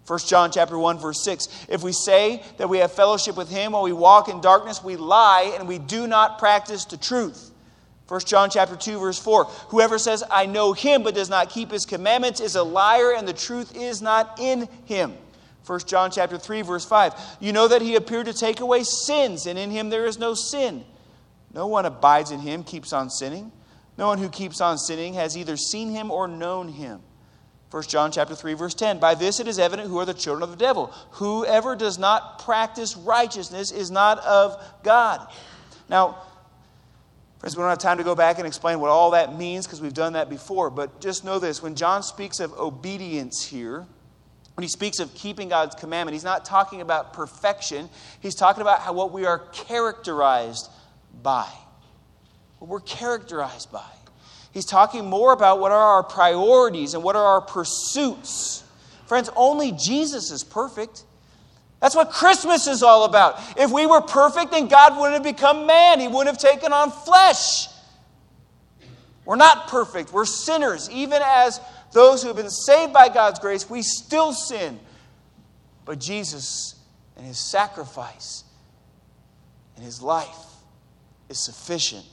1 0.06 0.18
John 0.26 0.50
chapter 0.50 0.76
1 0.76 0.98
verse 0.98 1.22
6 1.22 1.66
If 1.68 1.82
we 1.82 1.92
say 1.92 2.42
that 2.56 2.68
we 2.68 2.78
have 2.78 2.92
fellowship 2.92 3.36
with 3.36 3.48
him 3.48 3.72
while 3.72 3.82
we 3.82 3.92
walk 3.92 4.28
in 4.28 4.40
darkness 4.40 4.82
we 4.82 4.96
lie 4.96 5.54
and 5.58 5.68
we 5.68 5.78
do 5.78 6.06
not 6.06 6.38
practice 6.38 6.84
the 6.84 6.96
truth. 6.96 7.50
1 8.08 8.20
John 8.26 8.50
chapter 8.50 8.76
2 8.76 8.98
verse 8.98 9.18
4 9.18 9.44
Whoever 9.68 9.98
says 9.98 10.24
I 10.30 10.46
know 10.46 10.72
him 10.72 11.02
but 11.02 11.14
does 11.14 11.30
not 11.30 11.50
keep 11.50 11.70
his 11.70 11.86
commandments 11.86 12.40
is 12.40 12.56
a 12.56 12.62
liar 12.62 13.14
and 13.16 13.26
the 13.28 13.32
truth 13.32 13.76
is 13.76 14.02
not 14.02 14.40
in 14.40 14.68
him. 14.84 15.14
1 15.64 15.80
John 15.86 16.10
chapter 16.10 16.36
3 16.36 16.62
verse 16.62 16.84
5 16.84 17.14
You 17.38 17.52
know 17.52 17.68
that 17.68 17.80
he 17.80 17.94
appeared 17.94 18.26
to 18.26 18.34
take 18.34 18.60
away 18.60 18.82
sins 18.82 19.46
and 19.46 19.58
in 19.58 19.70
him 19.70 19.88
there 19.88 20.06
is 20.06 20.18
no 20.18 20.34
sin. 20.34 20.84
No 21.54 21.68
one 21.68 21.86
abides 21.86 22.32
in 22.32 22.40
him 22.40 22.64
keeps 22.64 22.92
on 22.92 23.08
sinning. 23.08 23.52
No 23.96 24.08
one 24.08 24.18
who 24.18 24.28
keeps 24.28 24.60
on 24.60 24.78
sinning 24.78 25.14
has 25.14 25.36
either 25.36 25.56
seen 25.56 25.90
him 25.90 26.10
or 26.10 26.26
known 26.26 26.68
him. 26.68 27.02
1 27.72 27.84
John 27.84 28.12
chapter 28.12 28.34
3 28.34 28.52
verse 28.52 28.74
10 28.74 28.98
By 28.98 29.14
this 29.14 29.40
it 29.40 29.48
is 29.48 29.58
evident 29.58 29.88
who 29.88 29.98
are 29.98 30.04
the 30.04 30.12
children 30.12 30.42
of 30.42 30.50
the 30.50 30.56
devil. 30.56 30.88
Whoever 31.12 31.74
does 31.74 31.98
not 31.98 32.40
practice 32.40 32.96
righteousness 32.96 33.72
is 33.72 33.90
not 33.90 34.18
of 34.18 34.62
God. 34.82 35.26
Now 35.88 36.18
friends 37.38 37.56
we 37.56 37.62
don't 37.62 37.70
have 37.70 37.78
time 37.78 37.96
to 37.96 38.04
go 38.04 38.14
back 38.14 38.36
and 38.36 38.46
explain 38.46 38.78
what 38.78 38.90
all 38.90 39.12
that 39.12 39.36
means 39.36 39.66
because 39.66 39.80
we've 39.80 39.94
done 39.94 40.12
that 40.12 40.28
before 40.28 40.68
but 40.68 41.00
just 41.00 41.24
know 41.24 41.38
this 41.38 41.62
when 41.62 41.74
John 41.74 42.02
speaks 42.02 42.40
of 42.40 42.52
obedience 42.58 43.42
here 43.42 43.86
when 44.54 44.62
he 44.62 44.68
speaks 44.68 45.00
of 45.00 45.14
keeping 45.14 45.48
God's 45.48 45.74
commandment 45.74 46.12
he's 46.12 46.24
not 46.24 46.44
talking 46.44 46.82
about 46.82 47.14
perfection. 47.14 47.88
He's 48.20 48.34
talking 48.34 48.60
about 48.60 48.80
how 48.80 48.92
what 48.92 49.12
we 49.12 49.24
are 49.24 49.38
characterized 49.38 50.70
by 51.22 51.48
what 52.58 52.68
we're 52.68 52.80
characterized 52.80 53.72
by 53.72 53.88
He's 54.52 54.66
talking 54.66 55.06
more 55.06 55.32
about 55.32 55.60
what 55.60 55.72
are 55.72 55.96
our 55.96 56.02
priorities 56.02 56.94
and 56.94 57.02
what 57.02 57.16
are 57.16 57.24
our 57.24 57.40
pursuits. 57.40 58.62
Friends, 59.06 59.30
only 59.34 59.72
Jesus 59.72 60.30
is 60.30 60.44
perfect. 60.44 61.04
That's 61.80 61.96
what 61.96 62.10
Christmas 62.10 62.66
is 62.66 62.82
all 62.82 63.04
about. 63.04 63.40
If 63.58 63.72
we 63.72 63.86
were 63.86 64.02
perfect, 64.02 64.52
then 64.52 64.68
God 64.68 64.96
wouldn't 64.96 65.14
have 65.14 65.36
become 65.36 65.66
man, 65.66 66.00
He 66.00 66.06
wouldn't 66.06 66.28
have 66.28 66.38
taken 66.38 66.72
on 66.72 66.90
flesh. 66.90 67.68
We're 69.24 69.36
not 69.36 69.68
perfect, 69.68 70.12
we're 70.12 70.24
sinners. 70.24 70.90
Even 70.90 71.22
as 71.24 71.60
those 71.92 72.22
who 72.22 72.28
have 72.28 72.36
been 72.36 72.50
saved 72.50 72.92
by 72.92 73.08
God's 73.08 73.38
grace, 73.38 73.68
we 73.68 73.82
still 73.82 74.32
sin. 74.32 74.78
But 75.84 75.98
Jesus 75.98 76.74
and 77.16 77.26
His 77.26 77.38
sacrifice 77.38 78.44
and 79.76 79.84
His 79.84 80.02
life 80.02 80.36
is 81.28 81.44
sufficient 81.44 82.04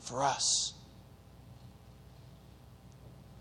for 0.00 0.22
us. 0.22 0.74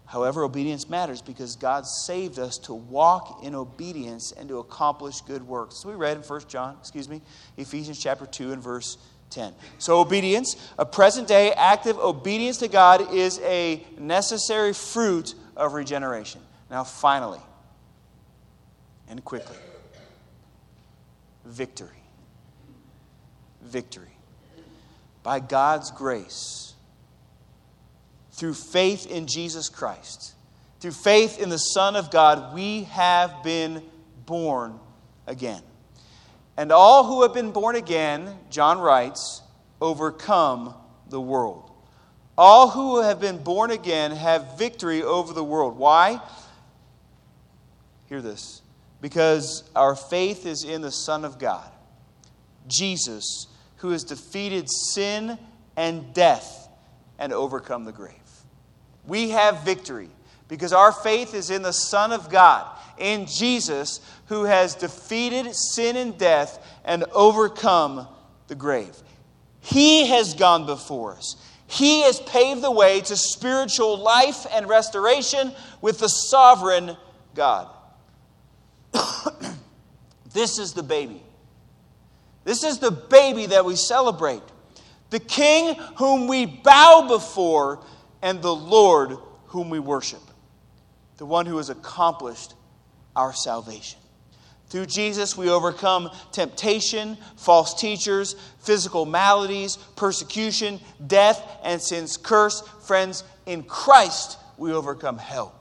However, 0.07 0.43
obedience 0.43 0.89
matters 0.89 1.21
because 1.21 1.57
God 1.57 1.85
saved 1.85 2.39
us 2.39 2.57
to 2.59 2.73
walk 2.73 3.43
in 3.43 3.53
obedience 3.53 4.31
and 4.31 4.47
to 4.47 4.59
accomplish 4.59 5.19
good 5.21 5.45
works. 5.45 5.81
So 5.81 5.89
we 5.89 5.95
read 5.95 6.15
in 6.15 6.23
1 6.23 6.41
John, 6.47 6.77
excuse 6.79 7.09
me, 7.09 7.21
Ephesians 7.57 7.99
chapter 7.99 8.25
2 8.25 8.53
and 8.53 8.63
verse 8.63 8.97
10. 9.31 9.53
So 9.79 9.99
obedience, 9.99 10.55
a 10.79 10.85
present 10.85 11.27
day 11.27 11.51
active 11.51 11.97
obedience 11.99 12.57
to 12.59 12.69
God 12.69 13.13
is 13.13 13.39
a 13.41 13.85
necessary 13.99 14.71
fruit 14.71 15.35
of 15.57 15.73
regeneration. 15.73 16.39
Now 16.71 16.85
finally, 16.85 17.41
and 19.09 19.23
quickly, 19.25 19.57
victory. 21.45 21.89
Victory. 23.61 24.07
By 25.23 25.41
God's 25.41 25.91
grace, 25.91 26.66
through 28.37 28.53
faith 28.53 29.07
in 29.07 29.27
Jesus 29.27 29.67
Christ, 29.67 30.33
through 30.79 30.91
faith 30.91 31.41
in 31.41 31.49
the 31.49 31.57
Son 31.57 31.95
of 31.95 32.11
God, 32.11 32.53
we 32.53 32.83
have 32.83 33.43
been 33.43 33.83
born 34.25 34.79
again. 35.25 35.61
And 36.55 36.71
all 36.71 37.03
who 37.03 37.23
have 37.23 37.33
been 37.33 37.51
born 37.51 37.75
again, 37.75 38.35
John 38.49 38.79
writes, 38.79 39.41
overcome 39.81 40.73
the 41.09 41.21
world. 41.21 41.69
All 42.37 42.69
who 42.69 43.01
have 43.01 43.19
been 43.19 43.43
born 43.43 43.71
again 43.71 44.11
have 44.11 44.57
victory 44.57 45.01
over 45.01 45.33
the 45.33 45.43
world. 45.43 45.77
Why? 45.77 46.21
Hear 48.07 48.21
this. 48.21 48.61
Because 49.01 49.63
our 49.75 49.95
faith 49.95 50.45
is 50.45 50.63
in 50.63 50.81
the 50.81 50.91
Son 50.91 51.25
of 51.25 51.39
God, 51.39 51.69
Jesus, 52.67 53.47
who 53.77 53.89
has 53.89 54.03
defeated 54.03 54.69
sin 54.69 55.37
and 55.75 56.13
death 56.13 56.69
and 57.19 57.33
overcome 57.33 57.85
the 57.85 57.91
grave. 57.91 58.13
We 59.07 59.29
have 59.29 59.63
victory 59.63 60.09
because 60.47 60.73
our 60.73 60.91
faith 60.91 61.33
is 61.33 61.49
in 61.49 61.61
the 61.61 61.73
Son 61.73 62.11
of 62.11 62.29
God, 62.29 62.67
in 62.97 63.25
Jesus, 63.25 64.01
who 64.27 64.43
has 64.43 64.75
defeated 64.75 65.55
sin 65.55 65.95
and 65.95 66.17
death 66.17 66.63
and 66.85 67.05
overcome 67.13 68.07
the 68.47 68.55
grave. 68.55 68.95
He 69.61 70.07
has 70.07 70.33
gone 70.33 70.65
before 70.65 71.15
us. 71.15 71.35
He 71.67 72.03
has 72.03 72.21
paved 72.21 72.61
the 72.61 72.71
way 72.71 73.01
to 73.01 73.17
spiritual 73.17 73.97
life 73.97 74.45
and 74.53 74.69
restoration 74.69 75.51
with 75.81 75.99
the 75.99 76.07
sovereign 76.07 76.95
God. 77.35 77.69
this 80.33 80.59
is 80.59 80.73
the 80.73 80.83
baby. 80.83 81.21
This 82.45 82.63
is 82.63 82.79
the 82.79 82.91
baby 82.91 83.47
that 83.47 83.65
we 83.65 83.75
celebrate. 83.75 84.41
The 85.09 85.19
king 85.19 85.75
whom 85.97 86.27
we 86.27 86.45
bow 86.45 87.05
before 87.09 87.83
and 88.21 88.41
the 88.41 88.55
Lord 88.55 89.17
whom 89.47 89.69
we 89.69 89.79
worship, 89.79 90.21
the 91.17 91.25
one 91.25 91.45
who 91.45 91.57
has 91.57 91.69
accomplished 91.69 92.53
our 93.15 93.33
salvation. 93.33 93.99
Through 94.69 94.87
Jesus, 94.87 95.37
we 95.37 95.49
overcome 95.49 96.09
temptation, 96.33 97.17
false 97.37 97.73
teachers, 97.73 98.35
physical 98.59 99.05
maladies, 99.05 99.77
persecution, 99.95 100.79
death, 101.07 101.41
and 101.63 101.81
sin's 101.81 102.17
curse. 102.17 102.61
Friends, 102.85 103.23
in 103.45 103.63
Christ, 103.63 104.37
we 104.57 104.73
overcome 104.73 105.17
hell. 105.17 105.55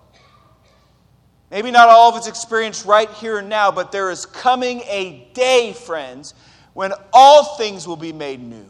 Maybe 1.52 1.70
not 1.70 1.88
all 1.88 2.10
of 2.10 2.16
it's 2.16 2.26
experienced 2.26 2.84
right 2.84 3.08
here 3.10 3.38
and 3.38 3.48
now, 3.48 3.70
but 3.70 3.92
there 3.92 4.10
is 4.10 4.26
coming 4.26 4.80
a 4.88 5.28
day, 5.32 5.72
friends, 5.72 6.34
when 6.72 6.92
all 7.12 7.56
things 7.56 7.86
will 7.86 7.96
be 7.96 8.12
made 8.12 8.40
new. 8.40 8.66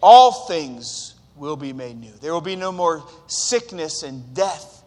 All 0.00 0.46
things 0.46 1.16
will 1.38 1.56
be 1.56 1.72
made 1.72 1.98
new. 1.98 2.12
There 2.20 2.32
will 2.32 2.40
be 2.40 2.56
no 2.56 2.72
more 2.72 3.04
sickness 3.26 4.02
and 4.02 4.34
death, 4.34 4.82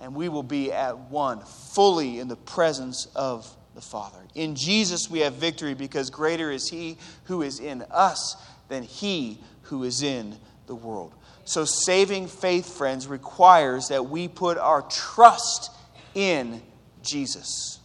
and 0.00 0.14
we 0.14 0.28
will 0.28 0.42
be 0.42 0.72
at 0.72 0.98
one, 1.10 1.40
fully 1.40 2.18
in 2.18 2.28
the 2.28 2.36
presence 2.36 3.06
of 3.14 3.48
the 3.74 3.80
Father. 3.80 4.18
In 4.34 4.54
Jesus, 4.54 5.08
we 5.10 5.20
have 5.20 5.34
victory 5.34 5.74
because 5.74 6.10
greater 6.10 6.50
is 6.50 6.68
He 6.68 6.98
who 7.24 7.42
is 7.42 7.60
in 7.60 7.82
us 7.90 8.36
than 8.68 8.82
He 8.82 9.40
who 9.62 9.84
is 9.84 10.02
in 10.02 10.36
the 10.66 10.74
world. 10.74 11.14
So, 11.44 11.64
saving 11.64 12.28
faith, 12.28 12.76
friends, 12.76 13.06
requires 13.06 13.88
that 13.88 14.06
we 14.06 14.28
put 14.28 14.58
our 14.58 14.82
trust 14.82 15.70
in 16.14 16.62
Jesus. 17.02 17.80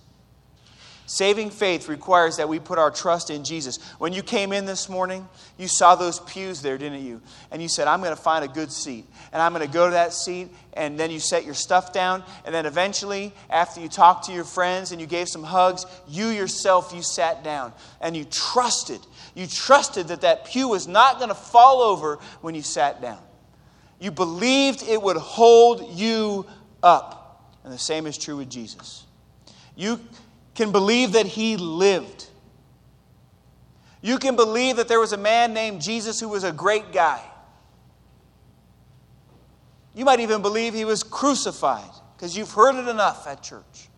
Saving 1.10 1.51
faith 1.51 1.88
requires 1.88 2.36
that 2.36 2.49
we 2.49 2.60
put 2.60 2.78
our 2.78 2.91
trust 2.91 3.30
in 3.30 3.45
Jesus. 3.45 3.80
When 3.97 4.12
you 4.12 4.22
came 4.22 4.51
in 4.51 4.66
this 4.66 4.89
morning, 4.89 5.26
you 5.58 5.70
saw 5.70 5.95
those 5.95 6.20
pews 6.20 6.62
there, 6.62 6.78
didn't 6.78 7.01
you? 7.01 7.22
And 7.49 7.62
you 7.62 7.70
said, 7.70 7.88
I'm 7.88 8.01
going 8.01 8.14
to 8.14 8.22
find 8.22 8.43
a 8.43 8.47
good 8.49 8.74
seat. 8.74 9.05
And 9.32 9.41
I'm 9.41 9.53
going 9.53 9.66
to 9.66 9.74
go 9.74 9.86
to 9.86 9.93
that 9.93 10.12
seat. 10.12 10.49
And 10.74 10.99
then 10.99 11.10
you 11.10 11.22
set 11.22 11.45
your 11.45 11.53
stuff 11.53 11.93
down. 11.93 12.26
And 12.43 12.53
then 12.53 12.66
eventually, 12.66 13.34
after 13.49 13.80
you 13.80 13.88
talked 13.88 14.26
to 14.26 14.34
your 14.34 14.43
friends 14.43 14.91
and 14.91 14.99
you 14.99 15.08
gave 15.08 15.30
some 15.30 15.43
hugs, 15.43 15.86
you 16.10 16.28
yourself, 16.28 16.91
you 16.93 17.01
sat 17.01 17.41
down. 17.41 17.72
And 18.01 18.16
you 18.16 18.26
trusted. 18.26 18.99
You 19.34 19.47
trusted 19.47 20.10
that 20.10 20.22
that 20.22 20.43
pew 20.43 20.68
was 20.68 20.89
not 20.89 21.20
going 21.20 21.30
to 21.30 21.36
fall 21.36 21.80
over 21.80 22.20
when 22.41 22.53
you 22.53 22.62
sat 22.62 23.01
down. 23.01 23.20
You 24.01 24.12
believed 24.12 24.84
it 24.84 25.01
would 25.01 25.16
hold 25.16 25.97
you 25.97 26.45
up. 26.84 27.49
And 27.64 27.72
the 27.72 27.80
same 27.80 28.08
is 28.08 28.18
true 28.18 28.36
with 28.36 28.49
Jesus. 28.49 29.05
You 29.78 30.01
can 30.58 30.72
believe 30.72 31.12
that 31.12 31.28
he 31.28 31.55
lived. 31.55 32.26
You 34.01 34.18
can 34.18 34.36
believe 34.36 34.78
that 34.78 34.88
there 34.88 34.99
was 34.99 35.14
a 35.14 35.18
man 35.18 35.53
named 35.53 35.82
Jesus 35.84 36.20
who 36.20 36.28
was 36.28 36.43
a 36.43 36.51
great 36.51 36.91
guy. 36.91 37.22
You 39.93 40.03
might 40.03 40.20
even 40.20 40.41
believe 40.41 40.74
he 40.74 40.84
was 40.84 41.03
crucified 41.03 41.91
because 42.16 42.36
you've 42.36 42.51
heard 42.51 42.76
it 42.76 42.88
enough 42.88 43.28
at 43.28 43.43
church. 43.43 43.89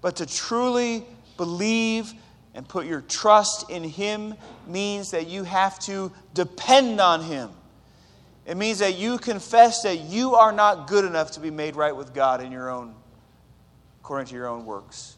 But 0.00 0.16
to 0.16 0.26
truly 0.26 1.04
believe 1.36 2.10
and 2.54 2.66
put 2.66 2.86
your 2.86 3.02
trust 3.02 3.68
in 3.68 3.84
him 3.84 4.34
means 4.66 5.10
that 5.10 5.26
you 5.28 5.44
have 5.44 5.78
to 5.80 6.10
depend 6.32 7.02
on 7.02 7.22
him. 7.22 7.50
It 8.46 8.56
means 8.56 8.78
that 8.78 8.96
you 8.96 9.18
confess 9.18 9.82
that 9.82 10.00
you 10.00 10.36
are 10.36 10.52
not 10.52 10.86
good 10.86 11.04
enough 11.04 11.32
to 11.32 11.40
be 11.40 11.50
made 11.50 11.76
right 11.76 11.94
with 11.94 12.14
God 12.14 12.42
in 12.42 12.50
your 12.50 12.70
own 12.70 12.94
according 14.00 14.28
to 14.28 14.34
your 14.34 14.46
own 14.46 14.64
works 14.64 15.15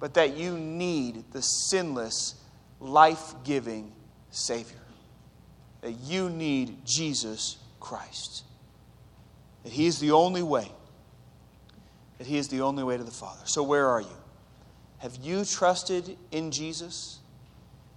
but 0.00 0.14
that 0.14 0.36
you 0.36 0.56
need 0.58 1.24
the 1.32 1.42
sinless, 1.42 2.34
life 2.80 3.34
giving 3.44 3.92
Savior. 4.30 4.76
That 5.80 5.92
you 5.92 6.28
need 6.30 6.84
Jesus 6.84 7.58
Christ. 7.80 8.44
That 9.64 9.72
He 9.72 9.86
is 9.86 9.98
the 9.98 10.12
only 10.12 10.42
way. 10.42 10.70
That 12.18 12.26
He 12.26 12.36
is 12.36 12.48
the 12.48 12.60
only 12.60 12.84
way 12.84 12.96
to 12.96 13.04
the 13.04 13.10
Father. 13.10 13.42
So, 13.44 13.62
where 13.62 13.86
are 13.86 14.00
you? 14.00 14.16
Have 14.98 15.16
you 15.22 15.44
trusted 15.44 16.16
in 16.32 16.50
Jesus? 16.50 17.20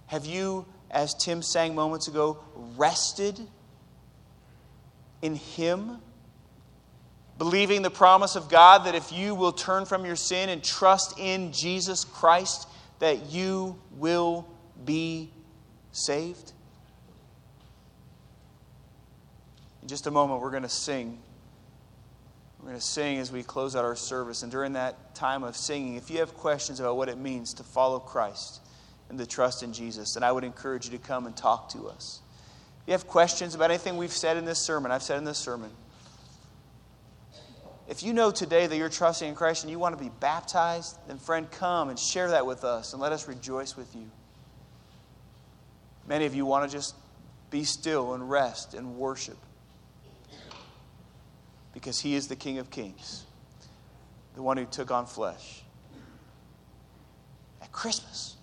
Have 0.06 0.24
you, 0.24 0.66
as 0.90 1.14
Tim 1.14 1.42
sang 1.42 1.74
moments 1.74 2.06
ago, 2.08 2.38
rested 2.76 3.40
in 5.20 5.34
Him? 5.34 5.98
Believing 7.42 7.82
the 7.82 7.90
promise 7.90 8.36
of 8.36 8.48
God 8.48 8.86
that 8.86 8.94
if 8.94 9.10
you 9.10 9.34
will 9.34 9.50
turn 9.50 9.84
from 9.84 10.06
your 10.06 10.14
sin 10.14 10.48
and 10.48 10.62
trust 10.62 11.18
in 11.18 11.52
Jesus 11.52 12.04
Christ, 12.04 12.68
that 13.00 13.32
you 13.32 13.76
will 13.96 14.46
be 14.84 15.28
saved? 15.90 16.52
In 19.82 19.88
just 19.88 20.06
a 20.06 20.10
moment, 20.12 20.40
we're 20.40 20.52
going 20.52 20.62
to 20.62 20.68
sing. 20.68 21.18
We're 22.60 22.68
going 22.68 22.78
to 22.78 22.86
sing 22.86 23.18
as 23.18 23.32
we 23.32 23.42
close 23.42 23.74
out 23.74 23.84
our 23.84 23.96
service. 23.96 24.44
And 24.44 24.52
during 24.52 24.74
that 24.74 25.16
time 25.16 25.42
of 25.42 25.56
singing, 25.56 25.96
if 25.96 26.12
you 26.12 26.18
have 26.18 26.34
questions 26.34 26.78
about 26.78 26.96
what 26.96 27.08
it 27.08 27.18
means 27.18 27.54
to 27.54 27.64
follow 27.64 27.98
Christ 27.98 28.60
and 29.08 29.18
to 29.18 29.26
trust 29.26 29.64
in 29.64 29.72
Jesus, 29.72 30.14
then 30.14 30.22
I 30.22 30.30
would 30.30 30.44
encourage 30.44 30.84
you 30.84 30.96
to 30.96 31.04
come 31.04 31.26
and 31.26 31.36
talk 31.36 31.70
to 31.70 31.88
us. 31.88 32.20
If 32.82 32.86
you 32.86 32.92
have 32.92 33.08
questions 33.08 33.56
about 33.56 33.72
anything 33.72 33.96
we've 33.96 34.12
said 34.12 34.36
in 34.36 34.44
this 34.44 34.60
sermon, 34.60 34.92
I've 34.92 35.02
said 35.02 35.18
in 35.18 35.24
this 35.24 35.38
sermon, 35.38 35.72
if 37.92 38.02
you 38.02 38.14
know 38.14 38.30
today 38.30 38.66
that 38.66 38.74
you're 38.74 38.88
trusting 38.88 39.28
in 39.28 39.34
Christ 39.34 39.64
and 39.64 39.70
you 39.70 39.78
want 39.78 39.94
to 39.94 40.02
be 40.02 40.10
baptized, 40.18 40.96
then 41.08 41.18
friend, 41.18 41.50
come 41.50 41.90
and 41.90 41.98
share 41.98 42.30
that 42.30 42.46
with 42.46 42.64
us 42.64 42.94
and 42.94 43.02
let 43.02 43.12
us 43.12 43.28
rejoice 43.28 43.76
with 43.76 43.94
you. 43.94 44.10
Many 46.08 46.24
of 46.24 46.34
you 46.34 46.46
want 46.46 46.70
to 46.70 46.74
just 46.74 46.94
be 47.50 47.64
still 47.64 48.14
and 48.14 48.30
rest 48.30 48.72
and 48.72 48.96
worship 48.96 49.36
because 51.74 52.00
He 52.00 52.14
is 52.14 52.28
the 52.28 52.34
King 52.34 52.56
of 52.56 52.70
Kings, 52.70 53.26
the 54.36 54.42
one 54.42 54.56
who 54.56 54.64
took 54.64 54.90
on 54.90 55.04
flesh 55.04 55.62
at 57.60 57.70
Christmas, 57.72 58.36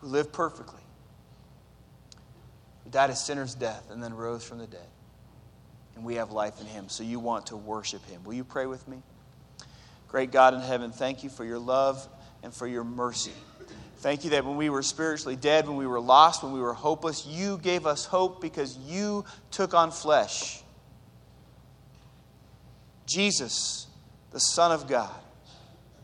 who 0.00 0.08
lived 0.08 0.34
perfectly, 0.34 0.82
who 2.84 2.90
died 2.90 3.08
a 3.08 3.16
sinner's 3.16 3.54
death 3.54 3.90
and 3.90 4.02
then 4.02 4.12
rose 4.12 4.44
from 4.44 4.58
the 4.58 4.66
dead 4.66 4.88
and 5.96 6.04
we 6.04 6.16
have 6.16 6.32
life 6.32 6.60
in 6.60 6.66
Him. 6.66 6.88
So 6.88 7.02
you 7.02 7.20
want 7.20 7.46
to 7.46 7.56
worship 7.56 8.04
Him. 8.06 8.24
Will 8.24 8.34
you 8.34 8.44
pray 8.44 8.66
with 8.66 8.86
me? 8.88 9.02
Great 10.08 10.30
God 10.30 10.54
in 10.54 10.60
heaven, 10.60 10.92
thank 10.92 11.24
you 11.24 11.30
for 11.30 11.44
your 11.44 11.58
love 11.58 12.06
and 12.42 12.54
for 12.54 12.66
your 12.66 12.84
mercy. 12.84 13.32
Thank 13.98 14.22
you 14.22 14.30
that 14.30 14.44
when 14.44 14.56
we 14.56 14.68
were 14.68 14.82
spiritually 14.82 15.34
dead, 15.34 15.66
when 15.66 15.76
we 15.76 15.86
were 15.86 16.00
lost, 16.00 16.42
when 16.42 16.52
we 16.52 16.60
were 16.60 16.74
hopeless, 16.74 17.26
you 17.26 17.58
gave 17.58 17.86
us 17.86 18.04
hope 18.04 18.40
because 18.40 18.76
you 18.78 19.24
took 19.50 19.72
on 19.72 19.90
flesh. 19.90 20.62
Jesus, 23.06 23.86
the 24.30 24.38
Son 24.38 24.72
of 24.72 24.86
God, 24.86 25.14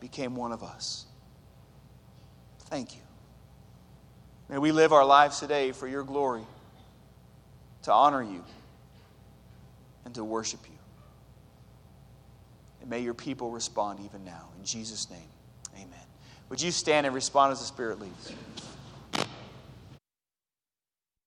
became 0.01 0.35
one 0.35 0.51
of 0.51 0.63
us. 0.63 1.07
Thank 2.71 2.95
you. 2.95 3.03
May 4.49 4.59
we 4.59 4.73
live 4.73 4.93
our 4.93 5.05
lives 5.05 5.39
today 5.39 5.71
for 5.73 5.87
your 5.87 6.03
glory, 6.03 6.43
to 7.83 7.93
honor 7.93 8.23
you 8.23 8.45
and 10.11 10.17
to 10.17 10.25
worship 10.25 10.59
you. 10.69 10.77
And 12.81 12.91
may 12.91 12.99
your 12.99 13.15
people 13.15 13.53
respond 13.53 14.01
even 14.05 14.25
now. 14.25 14.49
In 14.59 14.65
Jesus' 14.65 15.09
name, 15.09 15.29
amen. 15.77 16.07
Would 16.49 16.61
you 16.61 16.73
stand 16.73 17.07
and 17.07 17.15
respond 17.15 17.53
as 17.53 17.61
the 17.61 17.67
Spirit 17.67 18.01
leads? 18.01 18.33